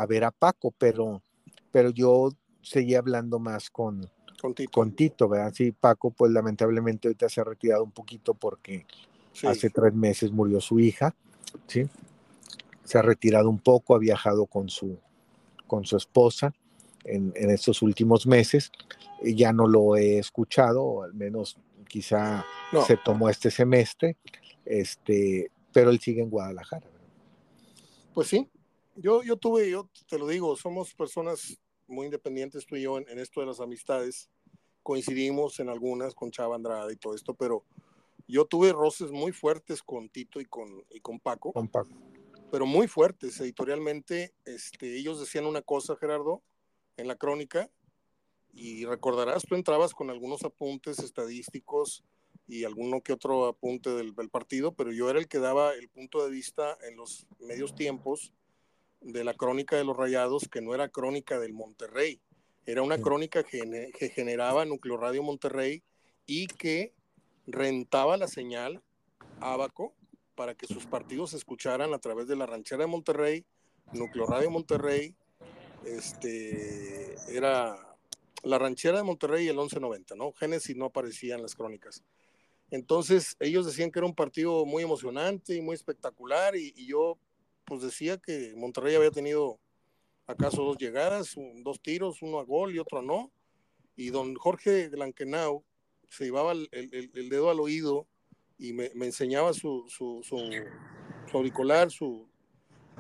[0.08, 1.22] ver a Paco, pero,
[1.70, 2.30] pero yo
[2.62, 4.08] seguía hablando más con,
[4.72, 5.28] con Tito.
[5.28, 5.52] ¿verdad?
[5.54, 8.86] Sí, Paco, pues lamentablemente ahorita se ha retirado un poquito porque
[9.44, 11.14] hace tres meses murió su hija,
[11.66, 11.88] ¿sí?
[12.84, 14.98] Se ha retirado un poco, ha viajado con su,
[15.68, 16.52] con su esposa
[17.04, 18.70] en, en estos últimos meses.
[19.22, 21.58] Ya no lo he escuchado, o al menos
[21.92, 22.44] quizá
[22.86, 24.16] se tomó este semestre,
[24.64, 26.86] este, pero él sigue en Guadalajara.
[28.14, 28.48] Pues sí,
[28.96, 33.18] yo, yo tuve, yo te lo digo, somos personas muy independientes tú y yo en,
[33.18, 34.30] esto de las amistades.
[34.82, 37.62] coincidimos en algunas con Chava Andrade y todo esto, pero
[38.26, 41.52] yo tuve roces muy fuertes con Tito y con, y con Paco.
[41.52, 41.90] Con Paco.
[42.50, 43.38] Pero muy fuertes.
[43.40, 46.42] Editorialmente, este, ellos decían una cosa, Gerardo,
[46.96, 47.70] en la crónica,
[48.54, 52.04] y recordarás, tú entrabas con algunos apuntes estadísticos
[52.46, 55.88] y alguno que otro apunte del, del, partido, pero yo era el que daba el
[55.88, 58.32] punto de vista en los medios tiempos
[59.00, 62.20] de la crónica de los Rayados, que no era crónica del Monterrey,
[62.66, 65.82] era una crónica que, que generaba Núcleo Radio Monterrey
[66.26, 66.92] y que
[67.46, 68.82] rentaba la señal
[69.40, 69.94] Abaco
[70.36, 73.44] para que sus partidos se escucharan a través de la ranchera de Monterrey,
[73.92, 75.16] Núcleo Radio Monterrey,
[75.86, 77.76] este, era
[78.42, 80.32] la ranchera de Monterrey y el 1190, ¿no?
[80.32, 82.02] Génesis no aparecía en las crónicas.
[82.70, 87.18] Entonces ellos decían que era un partido muy emocionante y muy espectacular y, yo
[87.64, 89.60] pues decía que Monterrey había tenido
[90.26, 93.30] acaso dos llegadas, dos tiros, uno a gol y otro no.
[93.94, 95.62] Y don Jorge Blanquenau
[96.08, 98.06] se llevaba el, el, dedo al oído
[98.58, 100.22] y me, me enseñaba su, su,
[101.32, 102.28] auricular, su,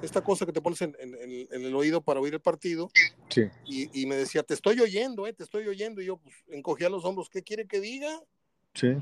[0.02, 1.14] esta cosa que te pones en, en,
[1.50, 2.90] en, el oído para oír el partido.
[3.28, 3.42] Sí.
[3.64, 6.02] Y, y, me decía, te estoy oyendo, eh, te estoy oyendo.
[6.02, 8.20] Y yo pues, encogía los hombros, ¿qué quiere que diga?
[8.74, 8.96] Sí.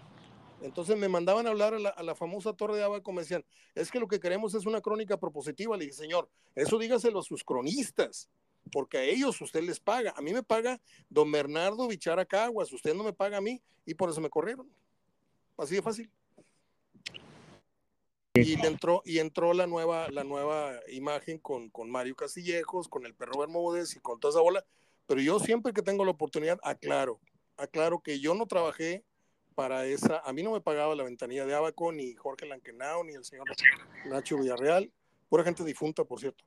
[0.63, 3.45] Entonces me mandaban a hablar a la, a la, famosa Torre de Abaco, me decían,
[3.75, 5.77] es que lo que queremos es una crónica propositiva.
[5.77, 8.29] Le dije, señor, eso dígaselo a sus cronistas,
[8.71, 10.13] porque a ellos usted les paga.
[10.17, 13.95] A mí me paga don Bernardo Bichara Caguas, usted no me paga a mí y
[13.95, 14.71] por eso me corrieron.
[15.57, 16.11] Así de fácil.
[18.35, 23.13] Y entró, y entró la nueva, la nueva imagen con, con Mario Castillejos, con el
[23.13, 24.65] perro Bermúdez y con toda esa bola.
[25.09, 27.19] Pero yo siempre que tengo la oportunidad, aclaro,
[27.57, 29.05] aclaro que yo no trabajé
[29.57, 33.15] para esa, a mí no me pagaba la ventanilla de Abaco, ni Jorge Lankenau, ni
[33.15, 33.47] el señor
[34.07, 34.93] Nacho Villarreal,
[35.29, 36.45] pura gente difunta, por cierto.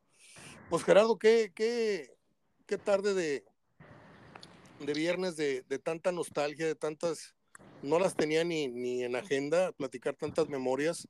[0.70, 2.16] Pues Gerardo, qué, qué,
[2.66, 3.44] qué tarde de,
[4.80, 7.36] de viernes de, de, tanta nostalgia, de tantas,
[7.82, 11.10] no las tenía ni, ni en agenda, platicar tantas memorias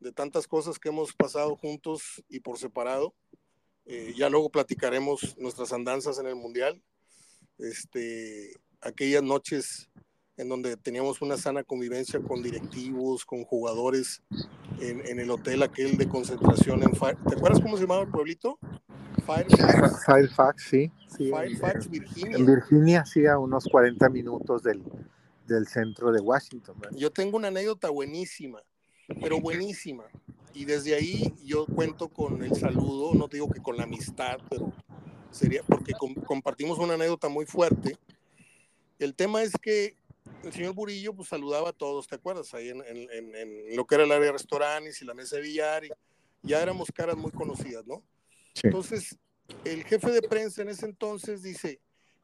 [0.00, 3.14] de tantas cosas que hemos pasado juntos y por separado.
[3.86, 6.82] Eh, ya luego platicaremos nuestras andanzas en el Mundial.
[7.58, 9.88] Este, aquellas noches
[10.36, 14.22] en donde teníamos una sana convivencia con directivos, con jugadores
[14.80, 17.16] en, en el hotel aquel de concentración en Fire.
[17.26, 18.58] ¿Te acuerdas cómo se llamaba el pueblito?
[19.24, 20.04] Firefax.
[20.04, 20.92] Firefax, sí.
[21.08, 22.36] sí Firefax, Virginia.
[22.36, 24.82] En Virginia, sí, a unos 40 minutos del,
[25.46, 26.78] del centro de Washington.
[26.78, 26.96] ¿verdad?
[26.96, 28.60] Yo tengo una anécdota buenísima,
[29.20, 30.04] pero buenísima.
[30.52, 34.72] Y desde ahí yo cuento con el saludo, no digo que con la amistad, pero
[35.30, 37.96] sería porque com compartimos una anécdota muy fuerte.
[38.98, 39.96] El tema es que
[40.42, 42.54] el señor Burillo pues saludaba a todos, ¿te acuerdas?
[42.54, 45.36] Ahí en, en, en, en, lo que era el área de restaurantes y la mesa
[45.36, 45.90] de billar, y
[46.42, 48.02] ya éramos caras muy conocidas, ¿no?
[48.54, 48.62] Sí.
[48.64, 49.18] Entonces,
[49.64, 51.80] el jefe de prensa en ese entonces dice,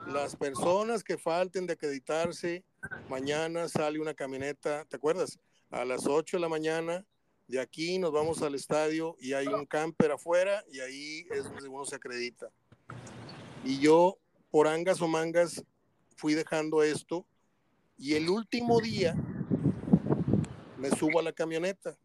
[0.07, 2.65] las personas que falten de acreditarse,
[3.09, 5.39] mañana sale una camioneta, ¿te acuerdas?
[5.73, 7.07] A las 8 de la mañana,
[7.49, 11.67] de aquí nos vamos al estadio y hay un camper afuera y ahí es donde
[11.67, 12.51] uno se acredita.
[13.65, 14.19] Y yo,
[14.51, 15.65] por angas o mangas,
[16.15, 17.25] fui dejando esto
[17.97, 19.17] y el último día
[20.77, 21.97] me subo a la camioneta.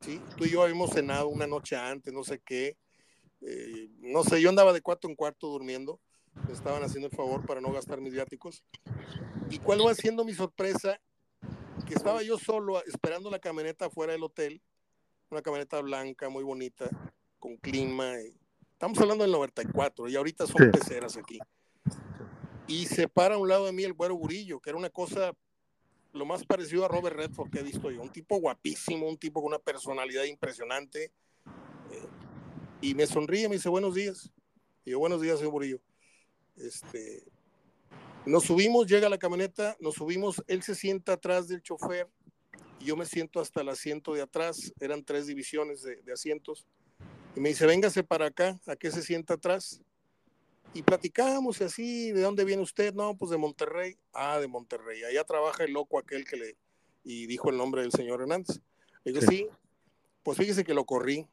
[0.00, 0.22] ¿sí?
[0.36, 2.76] Tú y yo habíamos cenado una noche antes, no sé qué.
[3.40, 5.98] Eh, no sé, yo andaba de cuarto en cuarto durmiendo.
[6.46, 8.62] Me estaban haciendo el favor para no gastar mis viáticos.
[9.50, 11.00] ¿Y cuál va siendo mi sorpresa?
[11.84, 14.62] Que estaba yo solo esperando la camioneta afuera del hotel.
[15.30, 16.88] Una camioneta blanca, muy bonita,
[17.38, 18.14] con clima.
[18.72, 20.78] Estamos hablando del 94 y ahorita son sí.
[20.78, 21.38] peceras aquí
[22.66, 25.32] y se para a un lado de mí el güero Burillo, que era una cosa
[26.12, 29.40] lo más parecido a Robert Redford que he visto yo, un tipo guapísimo, un tipo
[29.40, 31.12] con una personalidad impresionante,
[31.92, 32.06] eh,
[32.80, 34.30] y me sonríe, me dice buenos días,
[34.84, 35.80] y yo buenos días, señor Burillo.
[36.56, 37.24] Este,
[38.26, 42.08] nos subimos, llega la camioneta, nos subimos, él se sienta atrás del chofer,
[42.80, 46.66] y yo me siento hasta el asiento de atrás, eran tres divisiones de, de asientos,
[47.34, 49.80] y me dice, véngase para acá, ¿a qué se sienta atrás?
[50.76, 52.92] y platicamos y así, ¿de dónde viene usted?
[52.92, 53.96] No, pues de Monterrey.
[54.12, 55.04] Ah, de Monterrey.
[55.04, 56.56] Allá trabaja el loco aquel que le...
[57.02, 58.60] Y dijo el nombre del señor Hernández.
[59.04, 59.38] Le digo, sí.
[59.38, 59.46] sí,
[60.22, 61.26] pues fíjese que lo corrí.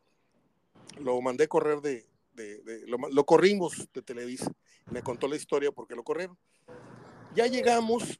[0.99, 2.05] Lo mandé correr de...
[2.35, 4.49] de, de lo, lo, corrimos de Televisa.
[4.91, 6.37] Me contó la historia porque lo corrieron.
[7.35, 8.19] Ya llegamos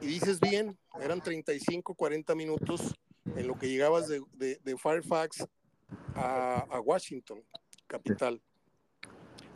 [0.00, 2.94] y dices bien, eran 35, 40 minutos
[3.36, 4.76] en lo que llegabas de, de, de
[6.14, 7.42] a, Washington,
[7.86, 8.40] capital.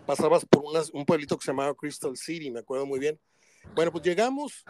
[0.06, 3.18] Pasabas por unas, un pueblito que se llamaba Crystal City, me acuerdo muy bien.
[3.74, 4.64] Bueno, pues llegamos,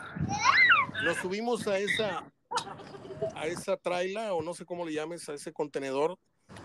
[1.04, 2.32] nos subimos a esa,
[3.34, 6.18] a esa traila, o no sé cómo le llames, a ese contenedor,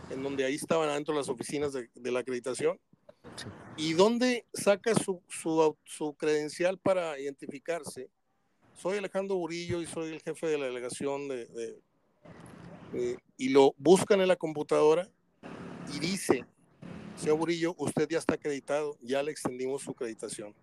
[0.10, 2.80] en donde ahí estaban adentro las oficinas de, de la acreditación.
[3.78, 8.10] ¿Y dónde saca su, su, credencial para identificarse?
[8.78, 11.82] soy Alejandro Burillo y soy el jefe de la delegación de, de-
[13.38, 15.08] y lo buscan en la computadora
[15.94, 16.46] y dice,
[17.16, 20.54] señor Burillo, usted ya está acreditado, ya le extendimos su acreditación.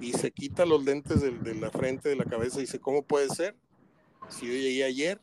[0.00, 3.28] Y se quita los lentes de, la frente, de la cabeza, y dice, ¿cómo puede
[3.28, 3.54] ser?
[4.28, 5.20] Si yo llegué ayer.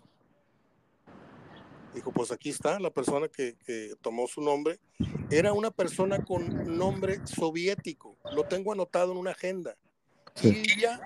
[1.94, 4.80] Dijo, pues aquí está la persona que, que tomó su nombre.
[5.30, 8.18] Era una persona con nombre soviético.
[8.34, 9.78] Lo tengo anotado en una agenda.
[10.36, 10.50] Sí.
[10.50, 11.00] Ilya,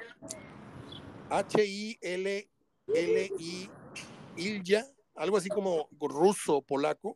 [1.30, 2.50] H-I-L-L-I,
[4.38, 7.16] Ilya, algo así como ruso, polaco.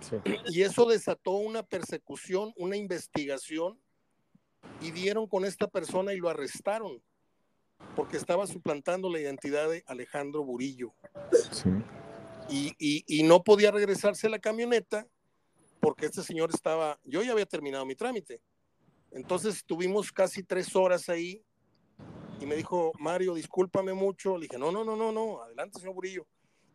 [0.00, 0.16] Sí.
[0.48, 3.78] Y eso desató una persecución, una investigación,
[4.80, 7.00] y dieron con esta persona y lo arrestaron,
[7.94, 10.92] porque estaba suplantando la identidad de Alejandro Burillo.
[11.52, 11.70] Sí.
[12.52, 15.06] Y, no podía regresarse a la camioneta
[15.80, 18.40] porque este señor estaba, yo ya había terminado mi trámite.
[19.10, 21.42] Entonces estuvimos casi tres horas ahí
[22.40, 24.36] y me dijo, Mario, discúlpame mucho.
[24.36, 26.26] Le dije, no, no, no, no, no, adelante, señor Burillo.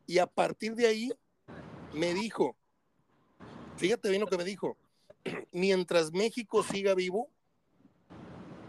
[0.06, 1.12] Y a partir de ahí
[1.94, 2.56] me dijo,
[3.78, 4.78] fíjate bien lo que me dijo,
[5.52, 7.30] mientras México siga vivo,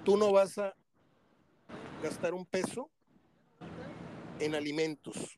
[0.05, 0.75] tú no vas a
[2.03, 2.91] gastar un peso
[4.39, 5.37] en alimentos.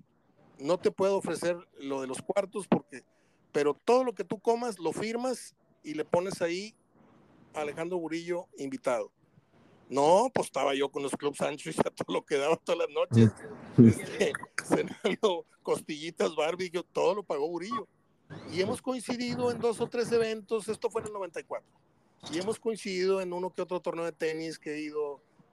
[0.60, 3.02] No te puedo ofrecer lo de los cuartos porque,
[3.52, 6.74] pero todo lo que tú comas lo firmas y le pones ahí
[7.54, 9.10] a Alejandro Burillo invitado.
[9.90, 12.86] No, pues estaba yo con los Club Sancho y ya todo lo que daba todas
[12.86, 13.32] las noches,
[13.76, 14.32] este,
[14.64, 17.88] cenando costillitas, barbecue, todo lo pagó Burillo.
[18.52, 21.66] Y hemos coincidido en dos o tres eventos, esto fue en el 94,
[22.32, 25.09] y hemos coincidido en uno que otro torneo de tenis que he ido,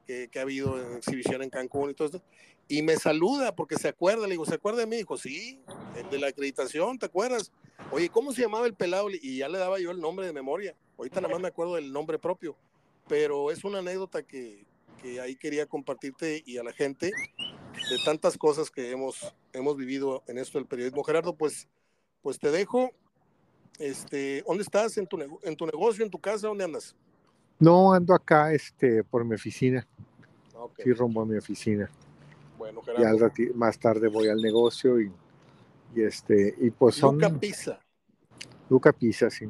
[0.07, 2.23] que, que ha habido en exhibición en Cancún y todo esto.
[2.69, 4.97] Y me saluda porque se acuerda, le digo, ¿se acuerda de mí?
[4.97, 5.61] Dijo, sí,
[5.95, 7.51] el de la acreditación, ¿te acuerdas?
[7.91, 9.09] Oye, ¿cómo se llamaba el pelado?
[9.09, 10.75] Y ya le daba yo el nombre de memoria.
[10.97, 12.57] Ahorita nada más me acuerdo del nombre propio.
[13.07, 14.65] Pero es una anécdota que,
[15.01, 20.23] que ahí quería compartirte y a la gente de tantas cosas que hemos, hemos vivido
[20.27, 21.03] en esto del periodismo.
[21.03, 21.69] Gerardo, pues,
[22.21, 22.91] pues te dejo.
[23.79, 24.97] Este, ¿Dónde estás?
[24.97, 26.03] ¿En tu, ¿En tu negocio?
[26.03, 26.47] ¿En tu casa?
[26.47, 26.95] ¿Dónde andas?
[27.59, 29.87] No, ando acá este, por mi oficina,
[30.83, 31.89] sí, rumbo a mi oficina.
[32.57, 33.17] Bueno, al Gerardo.
[33.29, 35.11] rati- más tarde voy al negocio y,
[35.95, 37.79] y este, y pues son Luca Pizza.
[38.69, 39.47] Luca Pisa, sí.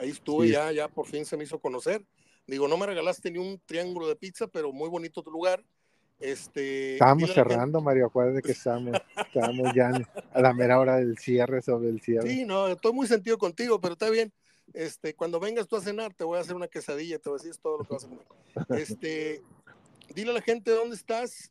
[0.00, 0.52] Ahí estuve, Sí.
[0.52, 2.04] ya, ya por fin se me hizo conocer.
[2.46, 5.64] Digo, no me regalaste ni un triángulo de pizza, pero muy bonito tu lugar.
[6.20, 9.90] Este, Estábamos la gente- cerrando, Mario, acuérdate que estábamos, estábamos ya
[10.32, 12.28] a la mera hora del cierre, sobre el cierre.
[12.28, 14.32] Sí, no, estoy muy sentido contigo, pero está bien.
[14.72, 17.42] Este, cuando vengas tú a cenar, te voy a hacer una quesadilla, te voy a
[17.42, 18.24] decir todo lo que vas a comer.
[18.80, 19.42] Este,
[20.14, 21.50] dile a la gente dónde estás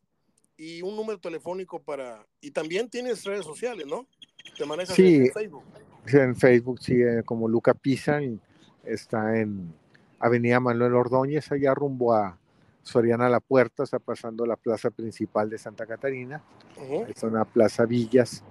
[0.58, 2.26] y un número telefónico para.
[2.42, 4.08] Y también tienes redes sociales, ¿no?
[4.58, 5.16] Te manejas Sí.
[5.16, 5.64] en Facebook.
[6.06, 8.40] Sí, En Facebook sigue como Luca Pisa, y
[8.84, 9.74] está en
[10.20, 12.38] Avenida Manuel Ordóñez, allá rumbo a
[12.84, 16.44] Soriana La Puerta, está pasando la plaza principal de Santa Catarina,
[17.08, 18.44] es una plaza Villas,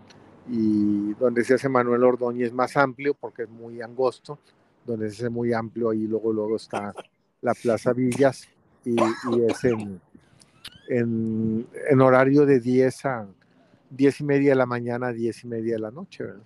[0.49, 4.39] y donde se hace Manuel Ordóñez más amplio, porque es muy angosto,
[4.87, 6.95] donde se hace muy amplio, ahí luego, luego está
[7.41, 8.49] la plaza Villas,
[8.85, 10.01] y, y es en,
[10.89, 13.27] en, en horario de 10 a
[13.91, 16.25] 10 y media de la mañana a 10 y media de la noche.
[16.25, 16.43] ¿verdad?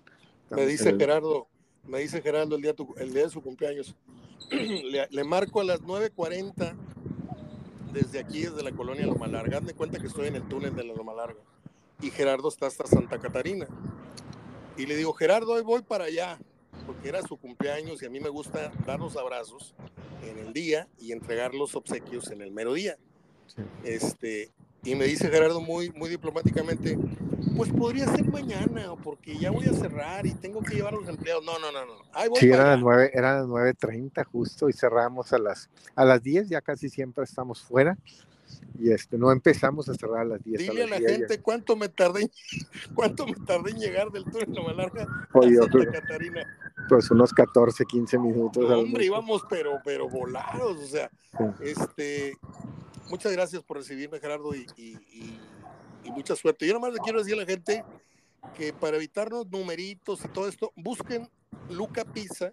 [0.51, 1.47] Me dice el- Gerardo,
[1.87, 3.97] me dice Gerardo el día, tu- el día de su cumpleaños.
[4.51, 6.75] le, le marco a las 9.40
[7.93, 9.59] desde aquí, desde la colonia Loma Larga.
[9.59, 11.41] Hazme cuenta que estoy en el túnel de la Loma Larga.
[12.01, 13.67] Y Gerardo está hasta Santa Catarina.
[14.77, 16.39] Y le digo, Gerardo, hoy voy para allá,
[16.87, 19.75] porque era su cumpleaños y a mí me gusta dar los abrazos
[20.23, 22.99] en el día y entregar los obsequios en el mero día.
[23.47, 23.63] Sí.
[23.85, 24.51] Este,
[24.83, 26.99] y me dice Gerardo muy, muy diplomáticamente,
[27.57, 31.09] pues podría ser mañana, porque ya voy a cerrar y tengo que llevar a los
[31.09, 31.43] empleados.
[31.45, 32.03] No, no, no, no.
[32.13, 36.23] Ahí voy Sí, para las eran las 9.30 justo y cerramos a las, a las
[36.23, 37.97] 10, ya casi siempre estamos fuera
[38.79, 40.59] y este, no empezamos a cerrar a las 10.
[40.61, 41.17] Dile a la 10 ya.
[41.19, 42.31] gente cuánto me tardé, en-
[42.95, 46.59] cuánto me tardé en llegar del túnel de Larga a Oye, yo Santa creo- Catarina.
[46.89, 48.65] pues unos 14, 15 minutos.
[48.65, 51.45] a No, hombre, íbamos pero, pero volados, o sea, Sí.
[51.63, 52.37] este,
[53.11, 55.41] muchas gracias por recibirme, Gerardo, y, y- y-
[56.05, 56.67] y mucha suerte.
[56.67, 57.85] Yo nomás le quiero decir a la gente
[58.57, 61.29] que para evitarnos numeritos y todo esto, busquen
[61.71, 62.53] Luca Pizza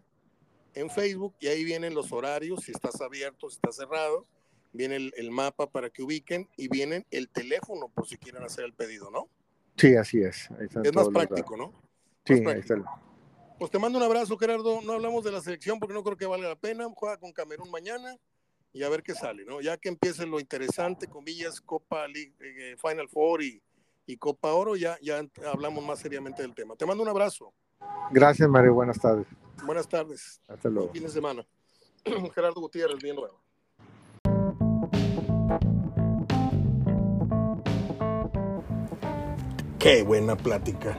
[0.73, 4.25] en Facebook y ahí vienen los horarios, si estás abierto, si estás cerrado,
[4.73, 8.65] viene el, el mapa para que ubiquen y vienen el teléfono por si quieren hacer
[8.65, 9.29] el pedido, ¿no?
[9.77, 10.49] Sí, así es.
[10.83, 11.73] Es más práctico, ¿no?
[12.25, 12.83] Sí, más ahí está el-
[13.59, 14.81] Pues te mando un abrazo, Gerardo.
[14.81, 16.87] No hablamos de la selección porque no creo que valga la pena.
[16.95, 18.15] Juega con Camerún mañana
[18.71, 19.61] y a ver qué sale, ¿no?
[19.61, 23.61] Ya que empiece lo interesante, comillas, Copa League, eh, Final Four y,
[24.05, 25.21] y Copa Oro, ya, ya
[25.51, 26.75] hablamos más seriamente del tema.
[26.75, 27.53] Te mando un abrazo.
[28.11, 28.73] Gracias, Mario.
[28.73, 29.27] Buenas tardes.
[29.65, 30.41] Buenas tardes.
[30.47, 30.87] Hasta luego.
[30.89, 31.47] Buen fin de semana.
[32.35, 33.42] Gerardo Gutiérrez, bien nuevo.
[39.83, 40.97] Qué buena plática.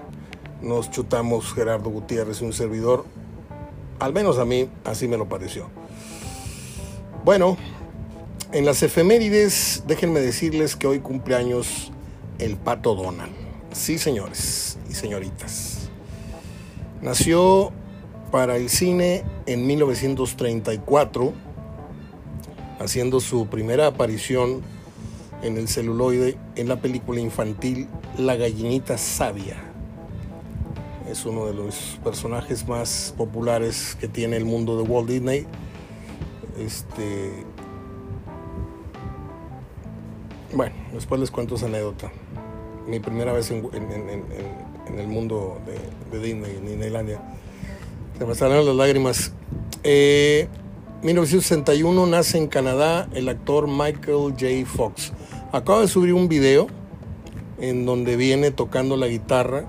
[0.61, 3.07] Nos chutamos Gerardo Gutiérrez, un servidor.
[3.99, 5.71] Al menos a mí así me lo pareció.
[7.25, 7.57] Bueno,
[8.53, 11.93] en las efemérides, déjenme decirles que hoy cumpleaños
[12.39, 13.33] el pato Donald.
[13.73, 15.89] Sí, señores y señoritas.
[17.01, 17.73] Nació
[18.31, 21.33] para el cine en 1934,
[22.81, 24.61] haciendo su primera aparición
[25.45, 27.87] en el celuloide en la película infantil
[28.19, 29.57] La gallinita sabia.
[31.09, 35.47] Es uno de los personajes más populares que tiene el mundo de Walt Disney.
[36.59, 37.45] Este,
[40.55, 42.11] bueno, después les cuento esa anécdota.
[42.89, 43.69] Mi primera vez en,
[44.99, 45.61] el mundo
[46.11, 47.21] de, Disney, en Disneylandia.
[48.19, 49.33] Se me salieron las lágrimas.
[49.83, 50.49] Eh,
[51.03, 54.65] 1961 nace en Canadá el actor Michael J.
[54.65, 55.13] Fox.
[55.55, 56.67] Acaba de subir un video
[57.61, 59.65] en donde viene tocando la guitarra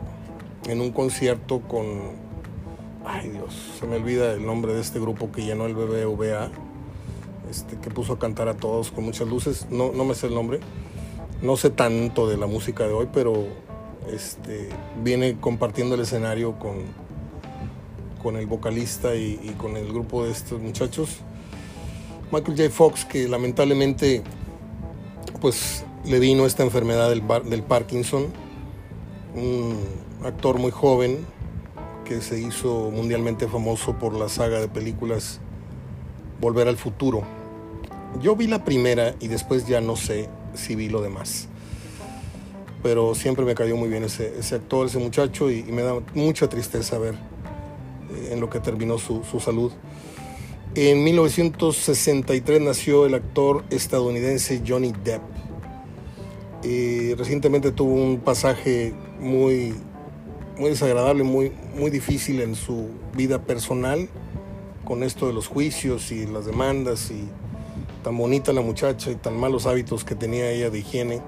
[0.68, 1.86] en un concierto con...
[3.06, 6.50] Ay Dios, se me olvida el nombre de este grupo que llenó el BBVA
[7.52, 9.68] este, que puso a cantar a todos con muchas luces.
[9.70, 10.60] No, no me sé el nombre.
[11.44, 13.46] No sé tanto de la música de hoy, pero
[14.12, 14.70] este,
[15.04, 16.78] viene compartiendo el escenario con,
[18.24, 21.18] con el vocalista y, con el grupo de estos muchachos.
[22.32, 22.70] Michael J.
[22.72, 24.24] Fox, que lamentablemente
[25.42, 28.28] pues le vino esta enfermedad del, del Parkinson,
[29.36, 29.78] un
[30.24, 31.26] actor muy joven
[32.06, 35.40] que se hizo mundialmente famoso por la saga de películas
[36.40, 37.24] Volver al Futuro.
[38.22, 41.48] Yo vi la primera y después ya no sé si vi lo demás.
[42.84, 46.98] Pero siempre me cayó muy bien ese, actor, ese muchacho, y, me da mucha tristeza
[47.00, 49.72] ver eh, en lo que terminó su, salud.
[50.78, 55.22] En 1963 nació el actor estadounidense Johnny Depp.
[57.18, 59.74] recientemente tuvo un pasaje muy,
[60.58, 64.10] muy desagradable, muy, muy difícil en su vida personal,
[64.84, 67.26] con esto de los juicios y las demandas y
[68.04, 71.22] tan bonita la muchacha y tan malos hábitos que tenía ella de higiene.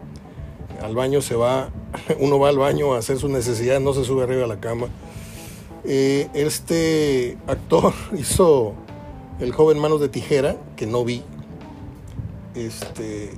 [0.82, 1.72] Al baño se va,
[2.20, 4.88] uno va al baño a hacer sus necesidades, no se sube arriba a la cama.
[5.86, 8.76] Eh, este actor hizo
[9.40, 11.22] El joven Manos de Tijera, que no vi.
[12.56, 13.32] Este,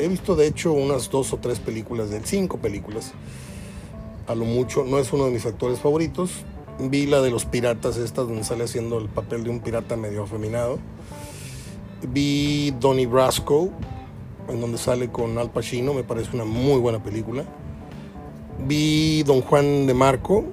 [0.00, 3.12] he visto de hecho unas dos o tres películas de cinco películas.
[4.26, 6.44] A lo mucho, no es uno de mis actores favoritos.
[6.80, 10.24] Vi la de los piratas, esta donde sale haciendo el papel de un pirata medio
[10.24, 10.78] afeminado.
[12.08, 13.70] Vi Donnie Brasco,
[14.48, 17.44] en donde sale con Al Pacino, me parece una muy buena película.
[18.58, 20.46] Vi Don Juan de Marco,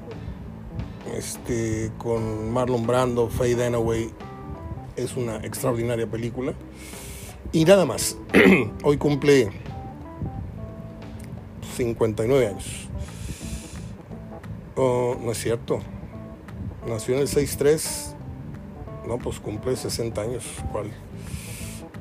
[1.16, 4.12] este, con Marlon Brando, Faye Dunaway,
[5.00, 6.54] es una extraordinaria película.
[7.52, 8.18] Y nada más,
[8.84, 9.50] hoy cumple
[11.76, 12.88] 59 años.
[14.76, 15.80] Oh, no es cierto,
[16.88, 18.14] nació en el 6-3,
[19.08, 20.92] no, pues cumple 60 años, ¿cuál?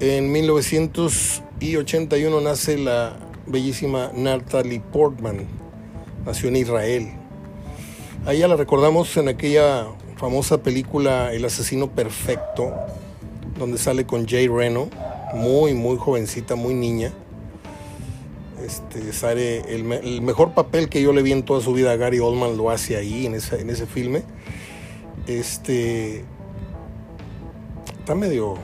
[0.01, 5.49] En 1981 nace la bellísima Natalie Portman.
[6.25, 7.09] Nació en Israel.
[8.27, 9.89] A ella la recordamos en aquella
[10.19, 12.75] famosa película El asesino perfecto,
[13.59, 14.89] donde sale con Jay Reno,
[15.35, 17.13] muy, muy jovencita, muy niña.
[18.65, 22.57] Este, sale el, mejor papel que yo le vi en toda su vida, Gary Oldman
[22.57, 24.23] lo hace ahí, en, en ese filme.
[25.27, 26.25] Este,
[28.01, 28.57] está medio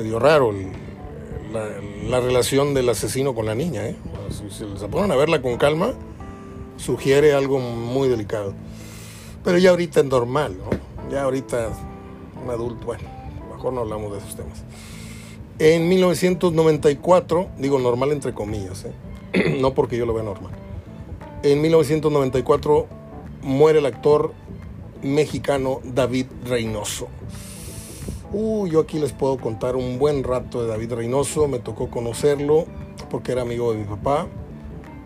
[0.00, 0.54] medio raro
[2.08, 3.86] la, relación del asesino con la niña.
[3.86, 3.96] ¿eh?
[4.30, 5.92] Si, se ponen a verla con calma,
[6.76, 8.54] sugiere algo muy delicado.
[9.44, 10.79] Pero ya ahorita es normal, ¿no?
[11.10, 11.70] Ya ahorita
[12.42, 13.02] un adulto, bueno,
[13.52, 14.62] mejor no hablamos de esos temas.
[15.58, 19.56] En 1994, digo normal entre comillas, ¿eh?
[19.60, 20.52] no porque yo lo vea normal.
[21.42, 22.86] En 1994
[23.42, 24.32] muere el actor
[25.02, 27.08] mexicano David Reynoso.
[28.32, 32.66] Uh, yo aquí les puedo contar un buen rato de David Reynoso, me tocó conocerlo
[33.10, 34.28] porque era amigo de mi papá,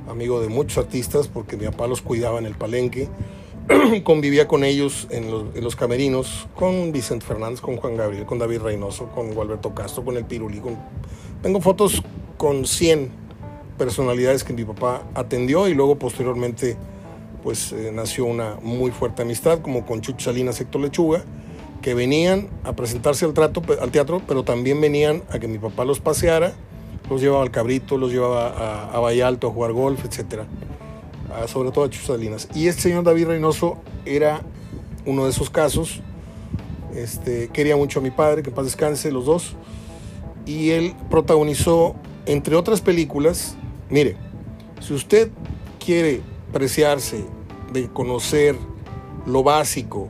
[0.08, 3.08] amigo de muchos artistas porque mi papá los cuidaba en el palenque,
[4.04, 9.08] convivía con ellos en los, camerinos, con Vicente Fernández, con Juan Gabriel, con David Reynoso,
[9.08, 10.60] con Gualberto Castro, con el Pirulí.
[11.42, 12.02] Tengo fotos
[12.36, 13.10] con 100
[13.78, 16.76] personalidades que mi papá atendió y luego posteriormente
[17.42, 21.24] pues eh, nació una muy fuerte amistad como con Chucho Salinas, Héctor Lechuga
[21.82, 25.84] que venían a presentarse al, trato, al teatro, pero también venían a que mi papá
[25.84, 26.54] los paseara,
[27.10, 30.02] los llevaba al cabrito, los llevaba a, a Valle Alto a jugar golf,
[31.48, 32.48] sobre todo a Chusalinas.
[32.54, 34.42] Y este señor David Reynoso era
[35.06, 36.00] uno de esos casos.
[36.94, 39.56] Este, quería mucho a mi padre, que paz descanse, los dos.
[40.46, 43.56] Y él protagonizó, entre otras películas,
[43.90, 44.16] mire,
[44.80, 45.30] si usted
[45.78, 46.20] quiere
[46.52, 47.24] preciarse,
[47.72, 48.56] de conocer
[49.26, 50.08] lo básico,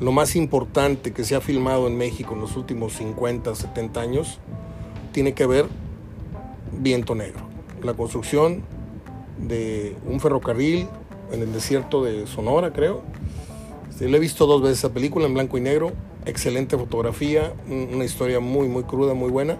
[0.00, 4.38] lo más importante que se ha filmado en México en los últimos 50, 70 años,
[5.10, 5.66] tiene que ver
[6.72, 7.48] Viento Negro.
[7.82, 8.62] La construcción
[9.38, 10.86] de un ferrocarril
[11.32, 13.02] en el desierto de Sonora, creo.
[14.02, 15.92] Este, le he visto dos veces esa película en blanco y negro.
[16.26, 19.58] Excelente fotografía, una historia muy, muy cruda, muy buena.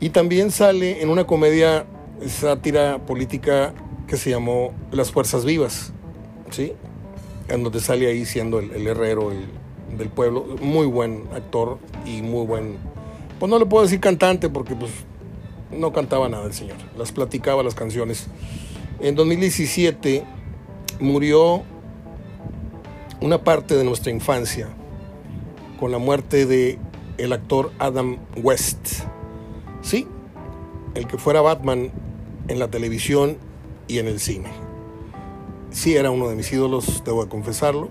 [0.00, 1.86] Y también sale en una comedia
[2.26, 3.72] sátira política
[4.06, 5.92] que se llamó Las Fuerzas Vivas,
[6.50, 6.74] ¿sí?
[7.48, 9.30] En donde sale ahí siendo el, herrero
[9.96, 10.44] del pueblo.
[10.60, 12.76] Muy buen actor y muy buen...
[13.38, 14.90] Pues no le puedo decir cantante porque pues
[15.70, 16.76] no cantaba nada el señor.
[16.96, 18.26] Las platicaba las canciones.
[19.00, 20.24] En 2017
[21.00, 21.62] murió
[23.20, 24.68] una parte de nuestra infancia
[25.78, 26.78] con la muerte de
[27.18, 29.04] el actor Adam West.
[29.82, 30.06] Sí,
[30.94, 31.90] el que fuera Batman
[32.48, 33.36] en la televisión
[33.88, 34.50] y en el cine.
[35.70, 37.90] Sí, era uno de mis ídolos, debo de confesarlo.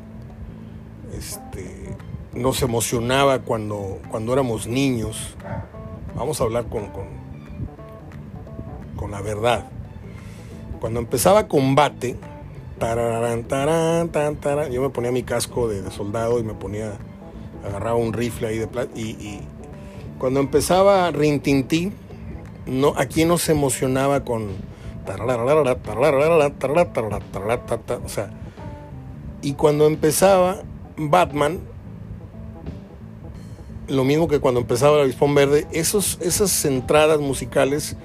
[1.16, 1.96] Este,
[2.34, 5.36] nos emocionaba cuando, cuando éramos niños.
[6.16, 7.25] Vamos a hablar con, con,
[9.06, 9.66] con la verdad.
[10.80, 12.16] Cuando empezaba combate,
[14.72, 16.94] yo me ponía mi casco de, soldado y me ponía,
[17.64, 18.90] agarraba un rifle ahí de plata.
[18.96, 19.42] Y,
[20.18, 21.94] cuando empezaba Rintintín,
[22.66, 24.48] no, aquí no se emocionaba con.
[28.04, 28.32] O sea,
[29.44, 30.64] y cuando empezaba
[30.98, 31.60] Batman,
[33.88, 37.98] lo mismo que cuando empezaba el Avispón Verde, esos, esas entradas musicales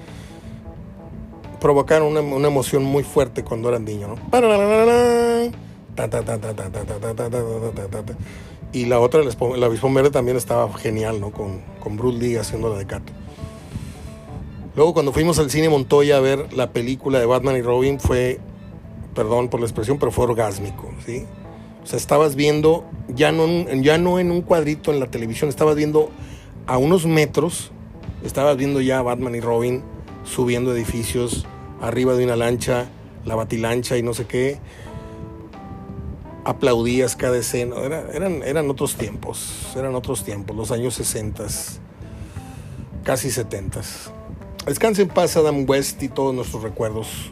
[1.61, 4.15] provocaron una, emoción muy fuerte cuando eran niños, ¿no?
[8.73, 11.31] Y la otra, el avispón verde también estaba genial, ¿no?
[11.31, 13.13] Con, con Bruce Lee haciendo la de Cato.
[14.75, 18.39] Luego cuando fuimos al cine Montoya a ver la película de Batman y Robin fue,
[19.13, 21.25] perdón por la expresión, pero fue orgásmico, ¿sí?
[21.83, 23.45] O sea, estabas viendo, ya no,
[23.81, 26.09] ya no en un cuadrito en la televisión, estabas viendo
[26.65, 27.71] a unos metros,
[28.23, 29.83] estabas viendo ya Batman y Robin
[30.23, 31.45] subiendo edificios
[31.81, 32.87] arriba de una lancha,
[33.25, 34.59] la batilancha y no sé qué.
[36.43, 37.75] Aplaudías cada escena.
[38.13, 41.45] eran, eran otros tiempos, eran otros tiempos, los años 60,
[43.03, 43.81] casi 70.
[44.65, 47.31] Descanse en paz Adam West y todos nuestros recuerdos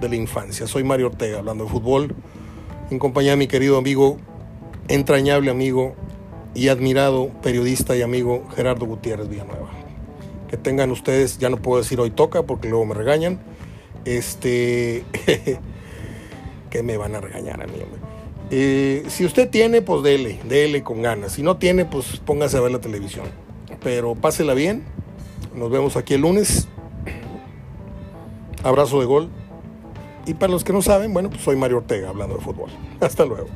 [0.00, 0.66] de la infancia.
[0.66, 2.14] Soy Mario Ortega hablando de fútbol
[2.90, 4.18] en compañía de mi querido amigo,
[4.88, 5.94] entrañable amigo
[6.54, 9.75] y admirado periodista y amigo Gerardo Gutiérrez Villanueva.
[10.62, 13.40] Tengan ustedes, ya no puedo decir hoy toca porque luego me regañan.
[14.04, 15.04] Este,
[16.70, 17.74] que me van a regañar a mí.
[18.50, 21.32] Eh, si usted tiene, pues dele, dele con ganas.
[21.32, 23.26] Si no tiene, pues póngase a ver la televisión.
[23.82, 24.84] Pero pásela bien.
[25.54, 26.68] Nos vemos aquí el lunes.
[28.62, 29.30] Abrazo de gol.
[30.26, 32.70] Y para los que no saben, bueno, pues soy Mario Ortega hablando de fútbol.
[33.00, 33.48] Hasta luego.